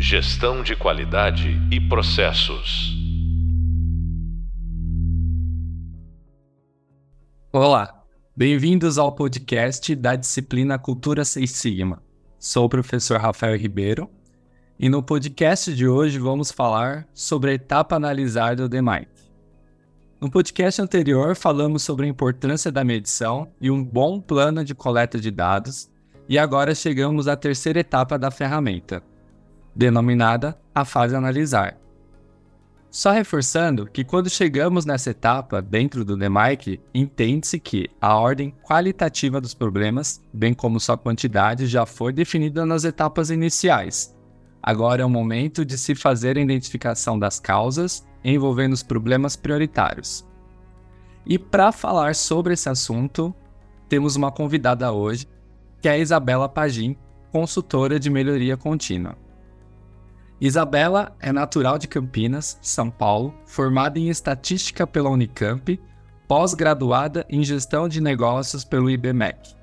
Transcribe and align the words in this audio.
Gestão 0.00 0.62
de 0.62 0.76
qualidade 0.76 1.60
e 1.72 1.80
processos. 1.80 2.96
Olá, 7.52 8.04
bem-vindos 8.36 8.96
ao 8.96 9.10
podcast 9.10 9.96
da 9.96 10.14
disciplina 10.14 10.78
Cultura 10.78 11.24
Seis 11.24 11.50
Sigma. 11.50 12.00
Sou 12.38 12.66
o 12.66 12.68
professor 12.68 13.18
Rafael 13.18 13.56
Ribeiro 13.56 14.08
e 14.78 14.88
no 14.88 15.02
podcast 15.02 15.74
de 15.74 15.88
hoje 15.88 16.16
vamos 16.20 16.52
falar 16.52 17.08
sobre 17.12 17.50
a 17.50 17.54
etapa 17.54 17.96
analisar 17.96 18.54
do 18.54 18.68
DMIC. 18.68 19.08
No 20.20 20.30
podcast 20.30 20.80
anterior 20.80 21.34
falamos 21.34 21.82
sobre 21.82 22.06
a 22.06 22.08
importância 22.08 22.70
da 22.70 22.84
medição 22.84 23.50
e 23.60 23.68
um 23.68 23.82
bom 23.82 24.20
plano 24.20 24.64
de 24.64 24.76
coleta 24.76 25.18
de 25.18 25.32
dados, 25.32 25.90
e 26.28 26.38
agora 26.38 26.72
chegamos 26.72 27.26
à 27.26 27.34
terceira 27.34 27.80
etapa 27.80 28.16
da 28.16 28.30
ferramenta, 28.30 29.02
denominada 29.78 30.58
a 30.74 30.84
fase 30.84 31.16
analisar. 31.16 31.78
Só 32.90 33.12
reforçando 33.12 33.86
que 33.86 34.04
quando 34.04 34.28
chegamos 34.28 34.84
nessa 34.84 35.10
etapa 35.10 35.62
dentro 35.62 36.04
do 36.04 36.16
DMIC, 36.16 36.80
entende-se 36.92 37.58
que 37.58 37.88
a 37.98 38.14
ordem 38.16 38.54
qualitativa 38.62 39.40
dos 39.40 39.54
problemas, 39.54 40.20
bem 40.32 40.52
como 40.52 40.78
sua 40.78 40.98
quantidade, 40.98 41.66
já 41.66 41.86
foi 41.86 42.12
definida 42.12 42.66
nas 42.66 42.84
etapas 42.84 43.30
iniciais, 43.30 44.18
Agora 44.62 45.02
é 45.02 45.04
o 45.04 45.08
momento 45.08 45.64
de 45.64 45.78
se 45.78 45.94
fazer 45.94 46.36
a 46.36 46.40
identificação 46.40 47.18
das 47.18 47.38
causas 47.38 48.06
envolvendo 48.24 48.72
os 48.72 48.82
problemas 48.82 49.36
prioritários. 49.36 50.26
E 51.24 51.38
para 51.38 51.72
falar 51.72 52.14
sobre 52.14 52.54
esse 52.54 52.68
assunto, 52.68 53.34
temos 53.88 54.16
uma 54.16 54.32
convidada 54.32 54.92
hoje, 54.92 55.26
que 55.80 55.88
é 55.88 55.92
a 55.92 55.98
Isabela 55.98 56.48
Pagim, 56.48 56.96
consultora 57.30 58.00
de 58.00 58.10
melhoria 58.10 58.56
contínua. 58.56 59.16
Isabela 60.40 61.16
é 61.20 61.32
natural 61.32 61.78
de 61.78 61.88
Campinas, 61.88 62.58
São 62.62 62.90
Paulo, 62.90 63.34
formada 63.44 63.98
em 63.98 64.08
estatística 64.08 64.86
pela 64.86 65.10
Unicamp, 65.10 65.80
pós-graduada 66.28 67.26
em 67.28 67.42
gestão 67.42 67.88
de 67.88 68.00
negócios 68.00 68.64
pelo 68.64 68.88
IBMEC. 68.88 69.56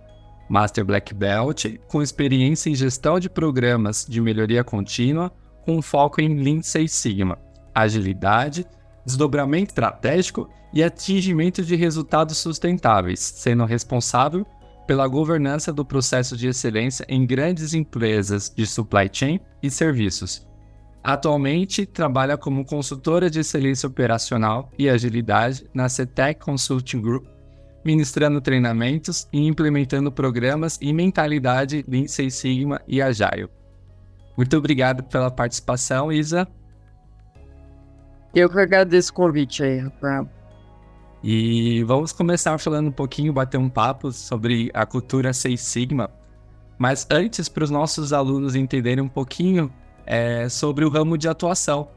Master 0.50 0.84
Black 0.84 1.14
Belt, 1.14 1.66
com 1.88 2.02
experiência 2.02 2.70
em 2.70 2.76
gestão 2.76 3.20
de 3.20 3.30
programas 3.30 4.06
de 4.08 4.20
melhoria 4.20 4.64
contínua, 4.64 5.32
com 5.64 5.82
foco 5.82 6.20
em 6.20 6.44
Lean 6.44 6.62
Six 6.62 6.92
Sigma, 6.92 7.40
agilidade, 7.74 8.68
desdobramento 9.06 9.72
estratégico 9.72 10.50
e 10.74 10.84
atingimento 10.84 11.64
de 11.64 11.76
resultados 11.76 12.38
sustentáveis, 12.38 13.20
sendo 13.20 13.64
responsável 13.64 14.46
pela 14.86 15.08
governança 15.08 15.72
do 15.72 15.86
processo 15.86 16.36
de 16.36 16.48
excelência 16.48 17.06
em 17.08 17.26
grandes 17.26 17.74
empresas 17.74 18.52
de 18.54 18.68
supply 18.68 19.10
chain 19.12 19.40
e 19.64 19.72
serviços. 19.72 20.45
Atualmente, 21.06 21.86
trabalha 21.86 22.36
como 22.36 22.66
consultora 22.66 23.30
de 23.30 23.40
excelência 23.42 23.88
operacional 23.88 24.72
e 24.76 24.90
agilidade 24.90 25.70
na 25.72 25.88
CETEC 25.88 26.44
Consulting 26.44 27.00
Group 27.00 27.28
ministrando 27.86 28.42
treinamentos 28.42 29.28
e 29.32 29.46
implementando 29.46 30.12
programas 30.12 30.80
e 30.82 30.92
mentalidade 30.92 31.86
Lean 31.88 32.08
Six 32.08 32.34
Sigma 32.34 32.82
e 32.88 33.00
Agile. 33.00 33.48
Muito 34.36 34.58
obrigado 34.58 35.04
pela 35.04 35.30
participação, 35.30 36.12
Isa. 36.12 36.48
Eu 38.34 38.50
que 38.50 38.60
agradeço 38.60 39.12
o 39.12 39.14
convite 39.14 39.64
aí, 39.64 39.78
Rafael. 39.78 40.28
E 41.24 41.84
vamos 41.84 42.12
começar 42.12 42.58
falando 42.58 42.88
um 42.88 42.92
pouquinho, 42.92 43.32
bater 43.32 43.60
um 43.60 43.70
papo 43.70 44.12
sobre 44.12 44.72
a 44.74 44.88
cultura 44.88 45.32
Seis 45.32 45.62
Sigma. 45.62 46.10
Mas 46.80 47.08
antes, 47.12 47.48
para 47.48 47.64
os 47.64 47.70
nossos 47.70 48.12
alunos 48.12 48.56
entenderem 48.56 49.04
um 49.04 49.08
pouquinho 49.08 49.72
é, 50.06 50.48
sobre 50.50 50.86
o 50.86 50.90
ramo 50.90 51.18
de 51.18 51.28
atuação. 51.28 51.90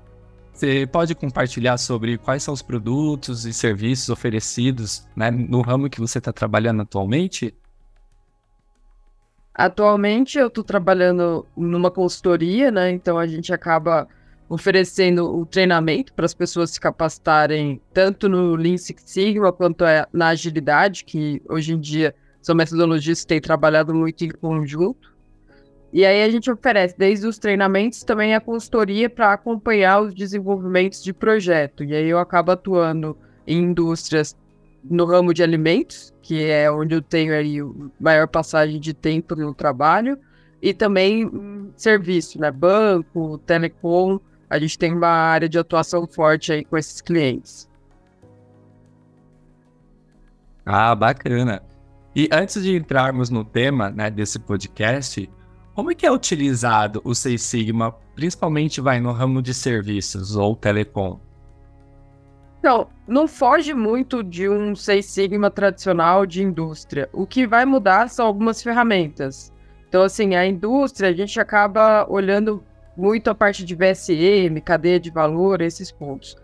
Você 0.53 0.89
pode 0.91 1.15
compartilhar 1.15 1.79
sobre 1.79 2.19
quais 2.19 2.43
são 2.43 2.53
os 2.53 2.63
produtos 2.63 3.45
e 3.45 3.53
serviços 3.53 4.09
oferecidos 4.09 5.07
né, 5.15 5.31
no 5.31 5.61
ramo 5.61 5.89
que 5.89 6.01
você 6.01 6.19
está 6.19 6.33
trabalhando 6.33 6.83
atualmente? 6.83 7.55
Atualmente 9.55 10.39
eu 10.39 10.49
estou 10.49 10.65
trabalhando 10.65 11.47
numa 11.57 11.91
consultoria, 11.91 12.71
né? 12.71 12.91
Então 12.91 13.19
a 13.19 13.27
gente 13.27 13.53
acaba 13.53 14.09
oferecendo 14.49 15.37
o 15.37 15.45
treinamento 15.45 16.13
para 16.13 16.25
as 16.25 16.33
pessoas 16.33 16.71
se 16.71 16.81
capacitarem 16.81 17.81
tanto 17.93 18.29
no 18.29 18.55
Lean 18.55 18.79
Six 18.79 19.03
Sigma 19.05 19.53
quanto 19.53 19.85
é 19.85 20.07
na 20.13 20.29
agilidade, 20.29 21.05
que 21.05 21.43
hoje 21.49 21.75
em 21.75 21.79
dia 21.81 22.15
são 22.41 22.55
metodologias 22.55 23.21
que 23.21 23.27
têm 23.27 23.41
trabalhado 23.41 23.95
muito 23.95 24.25
em 24.25 24.31
conjunto. 24.31 25.13
E 25.93 26.05
aí 26.05 26.23
a 26.23 26.31
gente 26.31 26.51
oferece 26.51 26.95
desde 26.99 27.27
os 27.27 27.39
treinamentos 27.39 28.03
também 28.03 28.35
a 28.35 28.41
consultoria 28.41 29.09
para 29.09 29.33
acompanhar 29.33 30.03
os 30.03 30.15
desenvolvimentos 30.15 31.03
de 31.03 31.13
projeto. 31.13 31.83
E 31.83 31.95
aí 31.95 32.09
eu 32.09 32.19
acabo 32.19 32.53
atuando 32.53 33.17
em 33.47 33.63
indústrias 33.63 34.37
no 34.85 35.05
ramo 35.07 35.33
de 35.33 35.43
alimentos, 35.43 36.13
que 36.23 36.45
é 36.45 36.71
onde 36.71 36.95
eu 36.95 37.03
tenho 37.03 37.35
aí 37.35 37.59
maior 37.99 38.29
passagem 38.29 38.79
de 38.79 38.93
tempo 38.93 39.35
no 39.35 39.55
trabalho, 39.55 40.19
e 40.61 40.75
também 40.75 41.71
serviço, 41.77 42.41
né? 42.41 42.51
Banco, 42.51 43.39
telecom. 43.39 44.21
A 44.51 44.59
gente 44.59 44.79
tem 44.79 44.93
uma 44.93 45.09
área 45.09 45.49
de 45.49 45.59
atuação 45.59 46.07
forte 46.07 46.53
aí 46.53 46.65
com 46.65 46.77
esses 46.77 47.01
clientes. 47.01 47.69
Ah, 50.67 50.95
bacana. 50.95 51.63
E 52.15 52.29
antes 52.33 52.63
de 52.63 52.77
entrarmos 52.77 53.31
no 53.31 53.45
tema 53.45 53.91
né, 53.91 54.11
desse 54.11 54.39
podcast, 54.39 55.31
como 55.79 55.93
é 55.93 55.95
que 55.95 56.05
é 56.05 56.11
utilizado 56.11 57.01
o 57.05 57.15
Seis 57.15 57.41
Sigma, 57.41 57.95
principalmente 58.17 58.81
vai 58.81 58.99
no 58.99 59.13
ramo 59.13 59.41
de 59.41 59.55
serviços 59.55 60.35
ou 60.35 60.57
telecom? 60.57 61.21
Então, 62.59 62.89
não 63.07 63.29
foge 63.29 63.73
muito 63.73 64.25
de 64.25 64.49
um 64.49 64.75
Seis 64.75 65.07
Sigma 65.07 65.53
tradicional 65.53 66.27
de 66.27 66.43
indústria. 66.43 67.09
O 67.13 67.25
que 67.25 67.47
vai 67.47 67.65
mudar 67.65 68.09
são 68.09 68.27
algumas 68.27 68.61
ferramentas. 68.61 69.53
Então, 69.89 70.03
assim, 70.03 70.35
a 70.35 70.45
indústria, 70.45 71.11
a 71.11 71.13
gente 71.13 71.39
acaba 71.39 72.05
olhando 72.11 72.61
muito 72.97 73.31
a 73.31 73.35
parte 73.35 73.65
de 73.65 73.77
VSM, 73.77 74.61
cadeia 74.61 74.99
de 74.99 75.13
valor, 75.13 75.61
esses 75.61 75.93
pontos. 75.93 76.37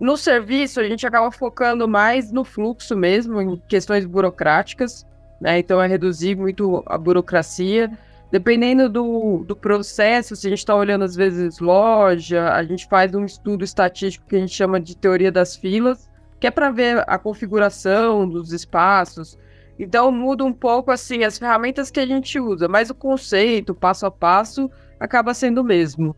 No 0.00 0.16
serviço, 0.16 0.80
a 0.80 0.84
gente 0.84 1.06
acaba 1.06 1.30
focando 1.30 1.86
mais 1.86 2.32
no 2.32 2.42
fluxo 2.42 2.96
mesmo, 2.96 3.38
em 3.38 3.62
questões 3.68 4.06
burocráticas, 4.06 5.06
né? 5.38 5.58
Então, 5.58 5.78
é 5.78 5.86
reduzir 5.86 6.34
muito 6.34 6.82
a 6.86 6.96
burocracia 6.96 7.90
Dependendo 8.30 8.90
do, 8.90 9.44
do 9.46 9.56
processo, 9.56 10.36
se 10.36 10.46
a 10.46 10.50
gente 10.50 10.58
está 10.58 10.74
olhando 10.74 11.04
às 11.04 11.16
vezes 11.16 11.60
loja, 11.60 12.52
a 12.52 12.62
gente 12.62 12.86
faz 12.86 13.14
um 13.14 13.24
estudo 13.24 13.64
estatístico 13.64 14.26
que 14.26 14.36
a 14.36 14.40
gente 14.40 14.54
chama 14.54 14.78
de 14.78 14.94
teoria 14.94 15.32
das 15.32 15.56
filas, 15.56 16.10
que 16.38 16.46
é 16.46 16.50
para 16.50 16.70
ver 16.70 17.02
a 17.06 17.18
configuração 17.18 18.28
dos 18.28 18.52
espaços. 18.52 19.38
Então 19.78 20.12
muda 20.12 20.44
um 20.44 20.52
pouco 20.52 20.90
assim 20.90 21.24
as 21.24 21.38
ferramentas 21.38 21.90
que 21.90 22.00
a 22.00 22.06
gente 22.06 22.38
usa, 22.38 22.68
mas 22.68 22.90
o 22.90 22.94
conceito, 22.94 23.74
passo 23.74 24.04
a 24.04 24.10
passo, 24.10 24.70
acaba 25.00 25.32
sendo 25.32 25.62
o 25.62 25.64
mesmo. 25.64 26.14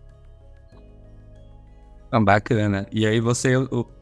Ah, 2.11 2.19
bacana. 2.19 2.89
E 2.91 3.07
aí 3.07 3.21
você 3.21 3.53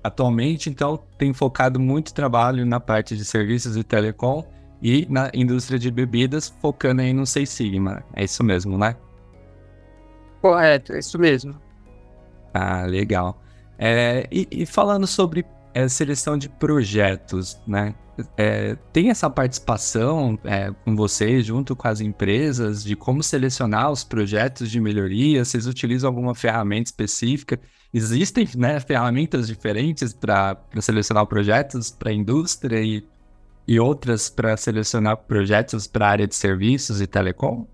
atualmente 0.02 0.70
então 0.70 0.98
tem 1.18 1.34
focado 1.34 1.78
muito 1.78 2.14
trabalho 2.14 2.64
na 2.64 2.80
parte 2.80 3.14
de 3.14 3.24
serviços 3.24 3.76
e 3.76 3.84
telecom 3.84 4.46
e 4.82 5.06
na 5.10 5.30
indústria 5.34 5.78
de 5.78 5.90
bebidas, 5.90 6.48
focando 6.60 7.02
aí 7.02 7.12
no 7.12 7.26
Seis 7.26 7.50
Sigma. 7.50 8.04
É 8.14 8.24
isso 8.24 8.42
mesmo, 8.44 8.78
né? 8.78 8.96
Correto, 10.40 10.92
é 10.92 10.98
isso 10.98 11.18
mesmo. 11.18 11.54
Ah, 12.54 12.84
legal. 12.86 13.42
É, 13.78 14.26
e, 14.30 14.48
e, 14.50 14.66
falando 14.66 15.06
sobre 15.06 15.44
é, 15.74 15.88
seleção 15.88 16.36
de 16.36 16.48
projetos, 16.48 17.60
né? 17.66 17.94
É, 18.36 18.76
tem 18.92 19.10
essa 19.10 19.30
participação 19.30 20.36
é, 20.42 20.72
com 20.84 20.96
vocês, 20.96 21.46
junto 21.46 21.76
com 21.76 21.86
as 21.86 22.00
empresas, 22.00 22.82
de 22.82 22.96
como 22.96 23.22
selecionar 23.22 23.92
os 23.92 24.02
projetos 24.02 24.70
de 24.70 24.80
melhoria? 24.80 25.44
Vocês 25.44 25.68
utilizam 25.68 26.08
alguma 26.08 26.34
ferramenta 26.34 26.88
específica? 26.88 27.60
Existem 27.94 28.48
né, 28.56 28.80
ferramentas 28.80 29.46
diferentes 29.46 30.12
para 30.12 30.60
selecionar 30.80 31.26
projetos 31.26 31.92
para 31.92 32.10
a 32.10 32.12
indústria 32.12 32.80
e 32.80 33.06
e 33.68 33.78
outras 33.78 34.30
para 34.30 34.56
selecionar 34.56 35.18
projetos 35.18 35.86
para 35.86 36.06
a 36.06 36.08
área 36.08 36.26
de 36.26 36.34
serviços 36.34 37.02
e 37.02 37.06
telecom? 37.06 37.66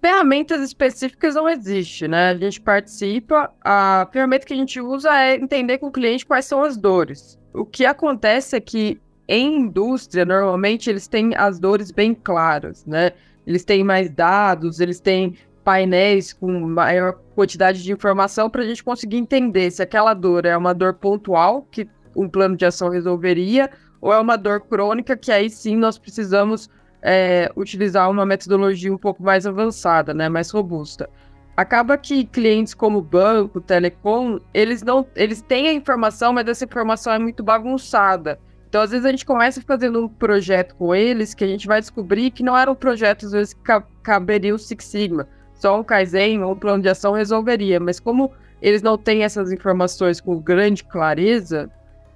Ferramentas 0.00 0.60
específicas 0.60 1.36
não 1.36 1.48
existe, 1.48 2.08
né? 2.08 2.30
A 2.30 2.36
gente 2.36 2.60
participa, 2.60 3.52
a 3.64 4.08
ferramenta 4.12 4.44
que 4.44 4.52
a 4.52 4.56
gente 4.56 4.80
usa 4.80 5.14
é 5.14 5.36
entender 5.36 5.78
com 5.78 5.86
o 5.86 5.92
cliente 5.92 6.26
quais 6.26 6.44
são 6.44 6.64
as 6.64 6.76
dores. 6.76 7.38
O 7.54 7.64
que 7.64 7.86
acontece 7.86 8.56
é 8.56 8.60
que 8.60 9.00
em 9.28 9.60
indústria, 9.60 10.24
normalmente, 10.24 10.88
eles 10.88 11.06
têm 11.06 11.36
as 11.36 11.60
dores 11.60 11.90
bem 11.90 12.14
claras, 12.14 12.84
né? 12.86 13.12
Eles 13.46 13.62
têm 13.62 13.84
mais 13.84 14.10
dados, 14.10 14.80
eles 14.80 15.00
têm 15.00 15.36
painéis 15.62 16.32
com 16.32 16.50
maior 16.60 17.18
quantidade 17.34 17.82
de 17.82 17.92
informação 17.92 18.48
para 18.48 18.62
a 18.62 18.66
gente 18.66 18.82
conseguir 18.82 19.18
entender 19.18 19.70
se 19.70 19.82
aquela 19.82 20.14
dor 20.14 20.46
é 20.46 20.56
uma 20.56 20.72
dor 20.72 20.94
pontual, 20.94 21.66
que 21.70 21.86
um 22.20 22.28
plano 22.28 22.56
de 22.56 22.66
ação 22.66 22.88
resolveria, 22.88 23.70
ou 24.00 24.12
é 24.12 24.18
uma 24.18 24.36
dor 24.36 24.60
crônica 24.60 25.16
que 25.16 25.30
aí 25.30 25.48
sim 25.48 25.76
nós 25.76 25.98
precisamos 25.98 26.68
é, 27.02 27.50
utilizar 27.56 28.10
uma 28.10 28.26
metodologia 28.26 28.92
um 28.92 28.98
pouco 28.98 29.22
mais 29.22 29.46
avançada, 29.46 30.12
né, 30.12 30.28
mais 30.28 30.50
robusta. 30.50 31.08
acaba 31.56 31.98
que 31.98 32.24
clientes 32.24 32.72
como 32.72 33.02
banco, 33.02 33.60
telecom, 33.60 34.38
eles 34.54 34.82
não, 34.82 35.06
eles 35.16 35.42
têm 35.42 35.68
a 35.68 35.72
informação, 35.72 36.32
mas 36.32 36.46
essa 36.46 36.64
informação 36.64 37.12
é 37.12 37.18
muito 37.18 37.42
bagunçada. 37.42 38.38
Então, 38.68 38.82
às 38.82 38.90
vezes 38.90 39.06
a 39.06 39.10
gente 39.10 39.24
começa 39.24 39.62
fazendo 39.62 40.04
um 40.04 40.08
projeto 40.08 40.76
com 40.76 40.94
eles 40.94 41.34
que 41.34 41.42
a 41.42 41.48
gente 41.48 41.66
vai 41.66 41.80
descobrir 41.80 42.30
que 42.30 42.42
não 42.42 42.56
era 42.56 42.70
um 42.70 42.74
projeto 42.74 43.26
às 43.26 43.32
vezes 43.32 43.54
que 43.54 43.82
caberia 44.02 44.54
o 44.54 44.58
Six 44.58 44.84
Sigma, 44.84 45.26
só 45.54 45.80
um 45.80 45.82
Kaizen 45.82 46.42
ou 46.42 46.52
um 46.52 46.58
plano 46.58 46.82
de 46.82 46.88
ação 46.88 47.12
resolveria, 47.12 47.80
mas 47.80 47.98
como 47.98 48.30
eles 48.60 48.82
não 48.82 48.98
têm 48.98 49.24
essas 49.24 49.50
informações 49.50 50.20
com 50.20 50.38
grande 50.38 50.84
clareza, 50.84 51.70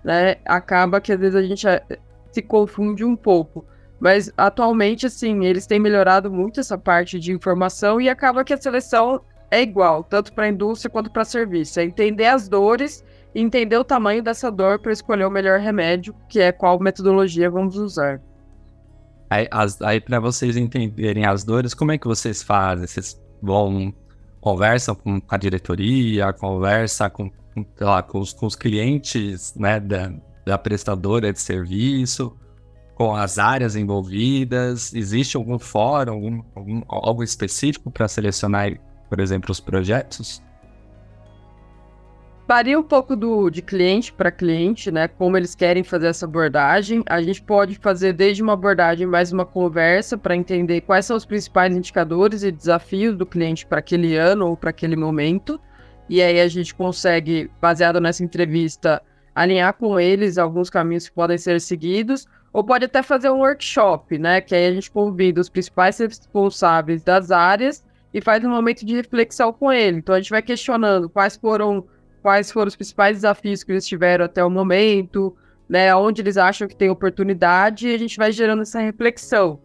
né, 0.04 0.36
acaba 0.44 1.00
que 1.00 1.12
às 1.12 1.20
vezes 1.20 1.36
a 1.36 1.42
gente 1.42 1.66
eh, 1.66 1.82
se 2.30 2.42
confunde 2.42 3.04
um 3.04 3.16
pouco. 3.16 3.64
Mas 4.00 4.32
atualmente, 4.36 5.06
assim, 5.06 5.44
eles 5.44 5.66
têm 5.66 5.78
melhorado 5.78 6.30
muito 6.30 6.58
essa 6.58 6.76
parte 6.76 7.20
de 7.20 7.32
informação 7.32 8.00
e 8.00 8.08
acaba 8.08 8.42
que 8.42 8.52
a 8.52 8.60
seleção 8.60 9.20
é 9.48 9.62
igual, 9.62 10.02
tanto 10.02 10.32
para 10.32 10.46
a 10.46 10.48
indústria 10.48 10.90
quanto 10.90 11.10
para 11.10 11.24
serviço. 11.24 11.78
É 11.78 11.84
entender 11.84 12.26
as 12.26 12.48
dores 12.48 13.04
e 13.34 13.40
entender 13.40 13.76
o 13.76 13.84
tamanho 13.84 14.22
dessa 14.22 14.50
dor 14.50 14.80
para 14.80 14.92
escolher 14.92 15.24
o 15.24 15.30
melhor 15.30 15.60
remédio, 15.60 16.14
que 16.28 16.40
é 16.40 16.50
qual 16.50 16.80
metodologia 16.80 17.50
vamos 17.50 17.76
usar. 17.76 18.20
Aí, 19.30 19.48
aí 19.82 20.00
para 20.00 20.20
vocês 20.20 20.56
entenderem 20.56 21.24
as 21.24 21.44
dores, 21.44 21.72
como 21.72 21.92
é 21.92 21.98
que 21.98 22.06
vocês 22.06 22.42
fazem? 22.42 22.86
Vocês 22.86 23.18
vão, 23.40 23.94
conversam 24.40 24.94
com 24.94 25.20
a 25.28 25.36
diretoria, 25.36 26.32
conversa 26.32 27.08
com, 27.08 27.30
com, 27.30 27.41
lá, 27.80 28.02
com, 28.02 28.20
os, 28.20 28.32
com 28.32 28.46
os 28.46 28.56
clientes 28.56 29.54
né, 29.54 29.80
da, 29.80 30.12
da 30.44 30.58
prestadora 30.58 31.32
de 31.32 31.40
serviço? 31.40 32.36
com 32.94 33.16
as 33.16 33.38
áreas 33.38 33.74
envolvidas? 33.74 34.94
Existe 34.94 35.36
algum 35.36 35.58
fórum, 35.58 36.12
algum, 36.12 36.42
algum 36.54 36.82
algo 36.88 37.22
específico 37.22 37.90
para 37.90 38.06
selecionar, 38.06 38.78
por 39.08 39.18
exemplo, 39.18 39.50
os 39.50 39.58
projetos? 39.58 40.42
Varia 42.46 42.78
um 42.78 42.82
pouco 42.82 43.16
do, 43.16 43.48
de 43.48 43.62
cliente 43.62 44.12
para 44.12 44.30
cliente, 44.30 44.90
né? 44.90 45.08
Como 45.08 45.36
eles 45.36 45.54
querem 45.54 45.82
fazer 45.82 46.08
essa 46.08 46.26
abordagem. 46.26 47.02
A 47.06 47.22
gente 47.22 47.40
pode 47.40 47.76
fazer 47.76 48.12
desde 48.12 48.42
uma 48.42 48.52
abordagem 48.52 49.06
mais 49.06 49.32
uma 49.32 49.46
conversa 49.46 50.18
para 50.18 50.36
entender 50.36 50.82
quais 50.82 51.06
são 51.06 51.16
os 51.16 51.24
principais 51.24 51.74
indicadores 51.74 52.42
e 52.42 52.52
desafios 52.52 53.16
do 53.16 53.24
cliente 53.24 53.64
para 53.64 53.78
aquele 53.78 54.16
ano 54.16 54.48
ou 54.48 54.56
para 54.56 54.70
aquele 54.70 54.96
momento. 54.96 55.58
E 56.08 56.20
aí 56.20 56.40
a 56.40 56.48
gente 56.48 56.74
consegue, 56.74 57.50
baseado 57.60 58.00
nessa 58.00 58.24
entrevista, 58.24 59.02
alinhar 59.34 59.72
com 59.74 59.98
eles 59.98 60.38
alguns 60.38 60.68
caminhos 60.68 61.08
que 61.08 61.14
podem 61.14 61.38
ser 61.38 61.60
seguidos 61.60 62.26
ou 62.52 62.62
pode 62.62 62.84
até 62.84 63.02
fazer 63.02 63.30
um 63.30 63.38
workshop, 63.38 64.18
né? 64.18 64.40
Que 64.40 64.54
aí 64.54 64.66
a 64.66 64.74
gente 64.74 64.90
convida 64.90 65.40
os 65.40 65.48
principais 65.48 65.98
responsáveis 65.98 67.02
das 67.02 67.30
áreas 67.30 67.82
e 68.12 68.20
faz 68.20 68.44
um 68.44 68.50
momento 68.50 68.84
de 68.84 68.94
reflexão 68.94 69.52
com 69.52 69.72
ele. 69.72 69.98
Então 69.98 70.14
a 70.14 70.20
gente 70.20 70.30
vai 70.30 70.42
questionando 70.42 71.08
quais 71.08 71.36
foram 71.36 71.84
quais 72.22 72.52
foram 72.52 72.68
os 72.68 72.76
principais 72.76 73.16
desafios 73.16 73.64
que 73.64 73.72
eles 73.72 73.86
tiveram 73.86 74.24
até 74.24 74.44
o 74.44 74.50
momento, 74.50 75.36
né? 75.68 75.94
Onde 75.94 76.22
eles 76.22 76.36
acham 76.36 76.68
que 76.68 76.76
tem 76.76 76.90
oportunidade 76.90 77.88
e 77.88 77.94
a 77.94 77.98
gente 77.98 78.16
vai 78.16 78.30
gerando 78.30 78.62
essa 78.62 78.80
reflexão. 78.80 79.58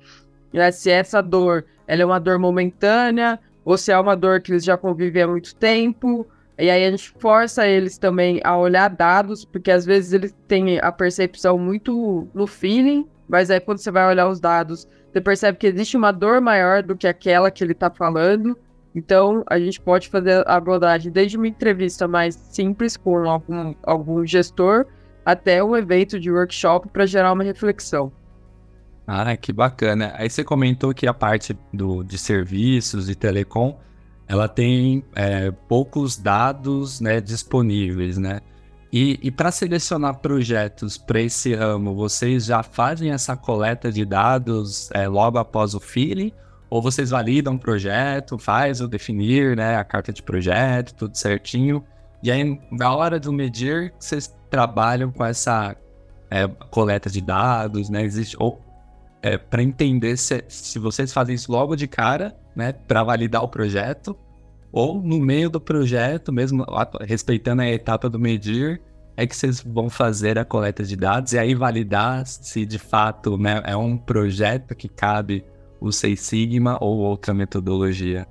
Né, 0.52 0.72
se 0.72 0.90
essa 0.90 1.22
dor 1.22 1.66
ela 1.86 2.02
é 2.02 2.06
uma 2.06 2.20
dor 2.20 2.40
momentânea 2.40 3.38
ou 3.68 3.78
se 3.78 3.92
é 3.92 4.00
uma 4.00 4.16
dor 4.16 4.40
que 4.40 4.54
eles 4.54 4.64
já 4.64 4.78
convivem 4.78 5.24
há 5.24 5.28
muito 5.28 5.54
tempo 5.54 6.26
e 6.58 6.70
aí 6.70 6.86
a 6.86 6.90
gente 6.90 7.14
força 7.20 7.68
eles 7.68 7.98
também 7.98 8.40
a 8.46 8.58
olhar 8.58 8.88
dados, 8.88 9.44
porque 9.44 9.70
às 9.70 9.86
vezes 9.86 10.14
eles 10.14 10.34
têm 10.48 10.80
a 10.80 10.90
percepção 10.90 11.60
muito 11.60 12.30
no 12.34 12.48
feeling, 12.48 13.06
mas 13.28 13.52
aí 13.52 13.60
quando 13.60 13.80
você 13.80 13.92
vai 13.92 14.08
olhar 14.08 14.30
os 14.30 14.40
dados, 14.40 14.88
você 15.12 15.20
percebe 15.20 15.58
que 15.58 15.68
existe 15.68 15.98
uma 15.98 16.14
dor 16.14 16.40
maior 16.40 16.82
do 16.82 16.96
que 16.96 17.10
aquela 17.10 17.52
que 17.52 17.62
ele 17.62 17.74
está 17.74 17.92
falando. 17.92 18.58
Então 18.96 19.44
a 19.48 19.60
gente 19.60 19.82
pode 19.82 20.08
fazer 20.08 20.48
a 20.48 20.56
abordagem 20.56 21.12
desde 21.12 21.36
uma 21.36 21.50
entrevista 21.50 22.08
mais 22.08 22.36
simples 22.36 22.96
com 22.96 23.30
algum, 23.30 23.76
algum 23.84 24.26
gestor 24.26 24.86
até 25.26 25.62
um 25.62 25.76
evento 25.76 26.18
de 26.18 26.32
workshop 26.32 26.88
para 26.88 27.06
gerar 27.06 27.34
uma 27.34 27.44
reflexão. 27.44 28.14
Ah, 29.08 29.38
que 29.38 29.54
bacana. 29.54 30.14
Aí 30.18 30.30
você 30.30 30.44
comentou 30.44 30.94
que 30.94 31.08
a 31.08 31.14
parte 31.14 31.58
do, 31.74 32.04
de 32.04 32.18
serviços 32.18 33.10
e 33.10 33.16
telecom 33.16 33.80
ela 34.28 34.50
tem 34.50 35.06
é, 35.16 35.50
poucos 35.52 36.18
dados 36.18 37.00
né, 37.00 37.22
disponíveis, 37.22 38.18
né? 38.18 38.42
E, 38.92 39.18
e 39.22 39.32
para 39.32 39.52
selecionar 39.52 40.20
projetos 40.20 40.98
para 40.98 41.22
esse 41.22 41.56
ramo, 41.56 41.96
vocês 41.96 42.46
já 42.46 42.62
fazem 42.62 43.12
essa 43.12 43.38
coleta 43.38 43.90
de 43.92 44.04
dados 44.04 44.90
é, 44.92 45.08
logo 45.08 45.38
após 45.38 45.74
o 45.74 45.80
feeling? 45.80 46.34
Ou 46.70 46.82
vocês 46.82 47.12
validam 47.12 47.56
o 47.56 47.60
projeto, 47.60 48.38
faz 48.38 48.82
o 48.82 48.88
definir, 48.90 49.56
né, 49.56 49.78
a 49.78 49.84
carta 49.86 50.12
de 50.12 50.22
projeto, 50.22 50.94
tudo 50.94 51.18
certinho. 51.18 51.82
E 52.22 52.30
aí, 52.30 52.60
na 52.70 52.94
hora 52.94 53.18
do 53.18 53.32
medir, 53.32 53.94
vocês 53.98 54.36
trabalham 54.50 55.12
com 55.12 55.24
essa 55.24 55.78
é, 56.30 56.46
coleta 56.70 57.10
de 57.10 57.22
dados, 57.22 57.90
né? 57.90 58.04
Existe, 58.04 58.36
ou 58.38 58.67
é, 59.28 59.38
para 59.38 59.62
entender 59.62 60.18
se, 60.18 60.44
se 60.48 60.80
vocês 60.80 61.12
fazem 61.12 61.36
isso 61.36 61.52
logo 61.52 61.76
de 61.76 61.88
cara, 61.88 62.36
né, 62.56 62.72
para 62.72 63.04
validar 63.04 63.44
o 63.44 63.48
projeto, 63.48 64.18
ou 64.72 65.02
no 65.02 65.20
meio 65.20 65.50
do 65.50 65.60
projeto, 65.60 66.32
mesmo 66.32 66.66
respeitando 67.02 67.62
a 67.62 67.70
etapa 67.70 68.10
do 68.10 68.20
medir, 68.20 68.82
é 69.16 69.26
que 69.26 69.36
vocês 69.36 69.62
vão 69.62 69.90
fazer 69.90 70.38
a 70.38 70.46
coleta 70.46 70.84
de 70.84 70.96
dados 70.96 71.34
e 71.34 71.40
aí 71.40 71.56
validar 71.56 72.26
se 72.26 72.66
de 72.66 72.78
fato 72.78 73.38
né, 73.38 73.62
é 73.66 73.76
um 73.76 73.98
projeto 73.98 74.76
que 74.76 74.88
cabe 74.88 75.44
o 75.82 75.92
Seis 75.92 76.22
Sigma 76.22 76.78
ou 76.80 76.98
outra 76.98 77.34
metodologia. 77.34 78.28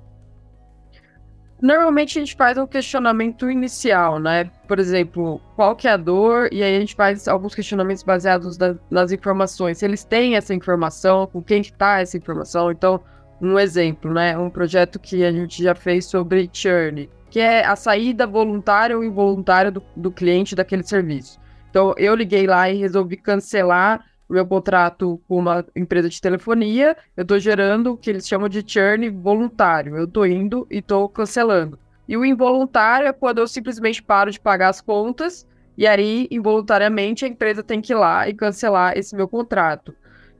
Normalmente 1.61 2.17
a 2.17 2.21
gente 2.21 2.35
faz 2.35 2.57
um 2.57 2.67
questionamento 2.67 3.49
inicial, 3.49 4.19
né? 4.19 4.49
Por 4.67 4.77
exemplo, 4.77 5.41
qual 5.55 5.75
que 5.75 5.87
é 5.87 5.91
a 5.91 5.97
dor? 5.97 6.49
E 6.51 6.61
aí 6.61 6.75
a 6.75 6.79
gente 6.79 6.93
faz 6.93 7.27
alguns 7.27 7.55
questionamentos 7.55 8.03
baseados 8.03 8.57
na, 8.57 8.75
nas 8.91 9.11
informações. 9.11 9.79
Se 9.79 9.85
eles 9.85 10.03
têm 10.03 10.35
essa 10.35 10.53
informação, 10.53 11.25
com 11.25 11.41
quem 11.41 11.61
está 11.61 11.99
essa 11.99 12.15
informação. 12.15 12.71
Então, 12.71 13.01
um 13.41 13.57
exemplo, 13.57 14.13
né? 14.13 14.37
Um 14.37 14.51
projeto 14.51 14.99
que 14.99 15.23
a 15.23 15.31
gente 15.31 15.63
já 15.63 15.73
fez 15.73 16.05
sobre 16.05 16.47
churn, 16.53 17.09
que 17.29 17.39
é 17.39 17.65
a 17.65 17.75
saída 17.75 18.27
voluntária 18.27 18.95
ou 18.95 19.03
involuntária 19.03 19.71
do, 19.71 19.83
do 19.95 20.11
cliente 20.11 20.55
daquele 20.55 20.83
serviço. 20.83 21.39
Então, 21.71 21.93
eu 21.97 22.13
liguei 22.13 22.45
lá 22.45 22.69
e 22.69 22.77
resolvi 22.77 23.17
cancelar 23.17 24.05
o 24.29 24.33
meu 24.33 24.45
contrato 24.45 25.21
com 25.27 25.37
uma 25.37 25.65
empresa 25.75 26.09
de 26.09 26.21
telefonia, 26.21 26.95
eu 27.15 27.21
estou 27.21 27.39
gerando 27.39 27.93
o 27.93 27.97
que 27.97 28.09
eles 28.09 28.27
chamam 28.27 28.49
de 28.49 28.63
churn 28.65 29.09
voluntário. 29.09 29.95
Eu 29.95 30.05
estou 30.05 30.25
indo 30.25 30.67
e 30.69 30.79
estou 30.79 31.07
cancelando. 31.07 31.79
E 32.07 32.15
o 32.15 32.25
involuntário 32.25 33.07
é 33.07 33.13
quando 33.13 33.39
eu 33.39 33.47
simplesmente 33.47 34.01
paro 34.01 34.31
de 34.31 34.39
pagar 34.39 34.69
as 34.69 34.81
contas 34.81 35.45
e 35.77 35.85
aí, 35.85 36.27
involuntariamente, 36.31 37.23
a 37.23 37.27
empresa 37.27 37.61
tem 37.61 37.79
que 37.79 37.93
ir 37.93 37.95
lá 37.95 38.27
e 38.27 38.33
cancelar 38.33 38.97
esse 38.97 39.15
meu 39.15 39.27
contrato. 39.27 39.93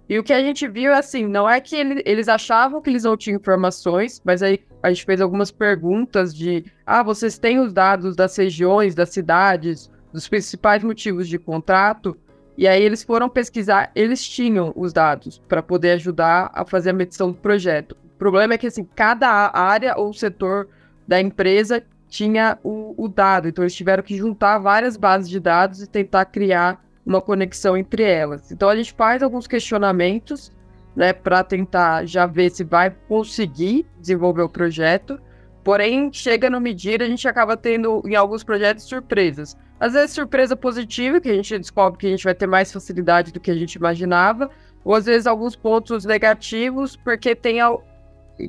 E 0.09 0.17
o 0.17 0.23
que 0.23 0.33
a 0.33 0.41
gente 0.41 0.67
viu 0.67 0.91
é 0.91 0.97
assim, 0.97 1.27
não 1.27 1.47
é 1.47 1.61
que 1.61 1.75
ele, 1.75 2.01
eles 2.05 2.27
achavam 2.27 2.81
que 2.81 2.89
eles 2.89 3.03
não 3.03 3.15
tinham 3.15 3.35
informações, 3.35 4.21
mas 4.25 4.41
aí 4.41 4.61
a 4.81 4.89
gente 4.89 5.05
fez 5.05 5.21
algumas 5.21 5.51
perguntas 5.51 6.33
de, 6.33 6.65
ah, 6.85 7.03
vocês 7.03 7.37
têm 7.37 7.59
os 7.59 7.71
dados 7.71 8.15
das 8.15 8.35
regiões, 8.35 8.95
das 8.95 9.09
cidades, 9.09 9.91
dos 10.11 10.27
principais 10.27 10.83
motivos 10.83 11.27
de 11.27 11.37
contrato? 11.37 12.17
E 12.57 12.67
aí 12.67 12.81
eles 12.81 13.03
foram 13.03 13.29
pesquisar, 13.29 13.91
eles 13.93 14.27
tinham 14.27 14.73
os 14.75 14.91
dados 14.91 15.39
para 15.47 15.61
poder 15.61 15.91
ajudar 15.91 16.49
a 16.53 16.65
fazer 16.65 16.89
a 16.89 16.93
medição 16.93 17.31
do 17.31 17.37
projeto. 17.37 17.95
O 18.15 18.17
problema 18.17 18.55
é 18.55 18.57
que 18.57 18.65
assim, 18.65 18.83
cada 18.95 19.29
área 19.53 19.95
ou 19.95 20.11
setor 20.11 20.67
da 21.07 21.21
empresa 21.21 21.83
tinha 22.09 22.57
o, 22.63 22.95
o 22.97 23.07
dado, 23.07 23.47
então 23.47 23.63
eles 23.63 23.75
tiveram 23.75 24.01
que 24.01 24.17
juntar 24.17 24.57
várias 24.57 24.97
bases 24.97 25.29
de 25.29 25.39
dados 25.39 25.83
e 25.83 25.87
tentar 25.87 26.25
criar 26.25 26.83
uma 27.05 27.21
conexão 27.21 27.77
entre 27.77 28.01
elas. 28.01 28.51
Então 28.51 28.69
a 28.69 28.75
gente 28.75 28.91
faz 28.93 29.21
alguns 29.21 29.45
questionamentos, 29.45 30.51
né, 30.95 31.13
para 31.13 31.43
tentar 31.43 32.05
já 32.05 32.25
ver 32.25 32.49
se 32.49 32.63
vai 32.63 32.89
conseguir 33.07 33.85
desenvolver 33.99 34.41
o 34.41 34.49
projeto. 34.49 35.19
Porém, 35.63 36.11
chega 36.11 36.49
no 36.49 36.59
medir, 36.59 37.03
a 37.03 37.07
gente 37.07 37.27
acaba 37.27 37.55
tendo 37.55 38.01
em 38.03 38.15
alguns 38.15 38.43
projetos 38.43 38.85
surpresas. 38.85 39.55
Às 39.79 39.93
vezes 39.93 40.11
surpresa 40.11 40.55
positiva, 40.55 41.21
que 41.21 41.29
a 41.29 41.35
gente 41.35 41.57
descobre 41.59 41.99
que 41.99 42.07
a 42.07 42.09
gente 42.09 42.23
vai 42.23 42.33
ter 42.33 42.47
mais 42.47 42.71
facilidade 42.71 43.31
do 43.31 43.39
que 43.39 43.51
a 43.51 43.55
gente 43.55 43.75
imaginava, 43.75 44.49
ou 44.83 44.95
às 44.95 45.05
vezes 45.05 45.27
alguns 45.27 45.55
pontos 45.55 46.05
negativos, 46.05 46.95
porque 46.95 47.35
tem 47.35 47.59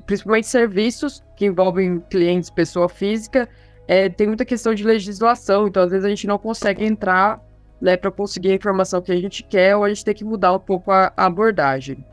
principalmente 0.06 0.46
serviços 0.46 1.22
que 1.36 1.46
envolvem 1.46 2.00
clientes, 2.10 2.50
pessoa 2.50 2.88
física, 2.88 3.48
é, 3.86 4.08
tem 4.08 4.26
muita 4.26 4.44
questão 4.44 4.74
de 4.74 4.84
legislação, 4.84 5.66
então 5.66 5.82
às 5.82 5.90
vezes 5.90 6.04
a 6.04 6.08
gente 6.08 6.26
não 6.26 6.38
consegue 6.38 6.84
entrar 6.84 7.42
né, 7.80 7.96
para 7.96 8.10
conseguir 8.10 8.52
a 8.52 8.54
informação 8.54 9.00
que 9.00 9.12
a 9.12 9.16
gente 9.16 9.42
quer, 9.42 9.76
ou 9.76 9.84
a 9.84 9.88
gente 9.88 10.04
tem 10.04 10.14
que 10.14 10.24
mudar 10.24 10.52
um 10.52 10.58
pouco 10.58 10.90
a, 10.90 11.12
abordagem. 11.16 12.04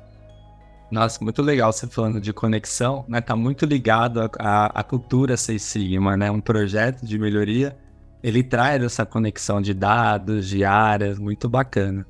Nossa, 0.92 1.22
muito 1.24 1.42
legal 1.42 1.74
você 1.74 1.88
falando 1.88 2.22
de 2.22 2.32
conexão, 2.32 3.04
né? 3.08 3.20
Tá 3.20 3.36
muito 3.36 3.66
ligado 3.66 4.30
à 4.40 4.84
cultura 4.84 5.36
Seis 5.36 5.64
Sigma, 5.64 6.16
né? 6.16 6.30
Um 6.30 6.40
projeto 6.40 7.06
de 7.06 7.18
melhoria 7.18 7.76
ele 8.26 8.42
traz 8.42 8.82
essa 8.82 9.06
conexão 9.06 9.62
de 9.62 9.72
dados, 9.72 10.50
de 10.50 10.66
áreas, 10.66 11.20
muito 11.20 11.48
bacana. 11.48 12.04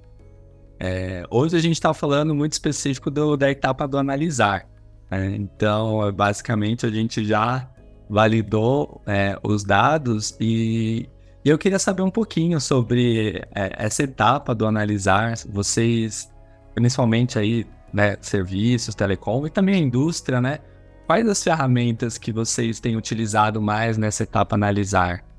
É, 0.79 1.25
hoje 1.29 1.57
a 1.57 1.59
gente 1.59 1.73
está 1.73 1.93
falando 1.93 2.33
muito 2.33 2.53
específico 2.53 3.11
do, 3.11 3.35
da 3.35 3.51
etapa 3.51 3.85
do 3.85 3.97
analisar. 3.97 4.65
Né? 5.11 5.35
Então, 5.35 6.09
basicamente, 6.13 6.85
a 6.85 6.89
gente 6.89 7.25
já 7.25 7.69
validou 8.09 9.01
é, 9.05 9.37
os 9.43 9.65
dados 9.65 10.37
e, 10.39 11.09
e, 11.43 11.49
eu 11.49 11.57
queria 11.57 11.79
saber 11.79 12.03
um 12.03 12.09
pouquinho 12.09 12.61
sobre 12.61 13.43
é, 13.53 13.73
essa 13.77 14.03
etapa 14.03 14.55
do 14.55 14.65
analisar. 14.65 15.33
Vocês, 15.49 16.31
principalmente 16.73 17.37
aí, 17.37 17.67
né, 17.91 18.15
serviços, 18.21 18.95
telecom 18.95 19.45
e 19.45 19.49
também 19.49 19.75
a 19.75 19.79
indústria, 19.79 20.39
né? 20.39 20.59
Quais 21.05 21.27
as 21.27 21.43
ferramentas 21.43 22.17
que 22.17 22.31
vocês 22.31 22.79
têm 22.79 22.95
utilizado 22.95 23.61
mais 23.61 23.97
nessa 23.97 24.23
etapa 24.23 24.55
analisar? 24.55 25.34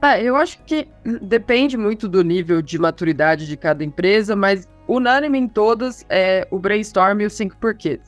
Ah, 0.00 0.20
eu 0.20 0.36
acho 0.36 0.62
que 0.64 0.88
depende 1.22 1.76
muito 1.76 2.08
do 2.08 2.22
nível 2.22 2.60
de 2.60 2.78
maturidade 2.78 3.46
de 3.46 3.56
cada 3.56 3.82
empresa, 3.82 4.36
mas 4.36 4.68
unânime 4.86 5.38
em 5.38 5.48
todas 5.48 6.04
é 6.08 6.46
o 6.50 6.58
brainstorm 6.58 7.20
e 7.20 7.26
os 7.26 7.32
cinco 7.32 7.56
porquês. 7.56 8.00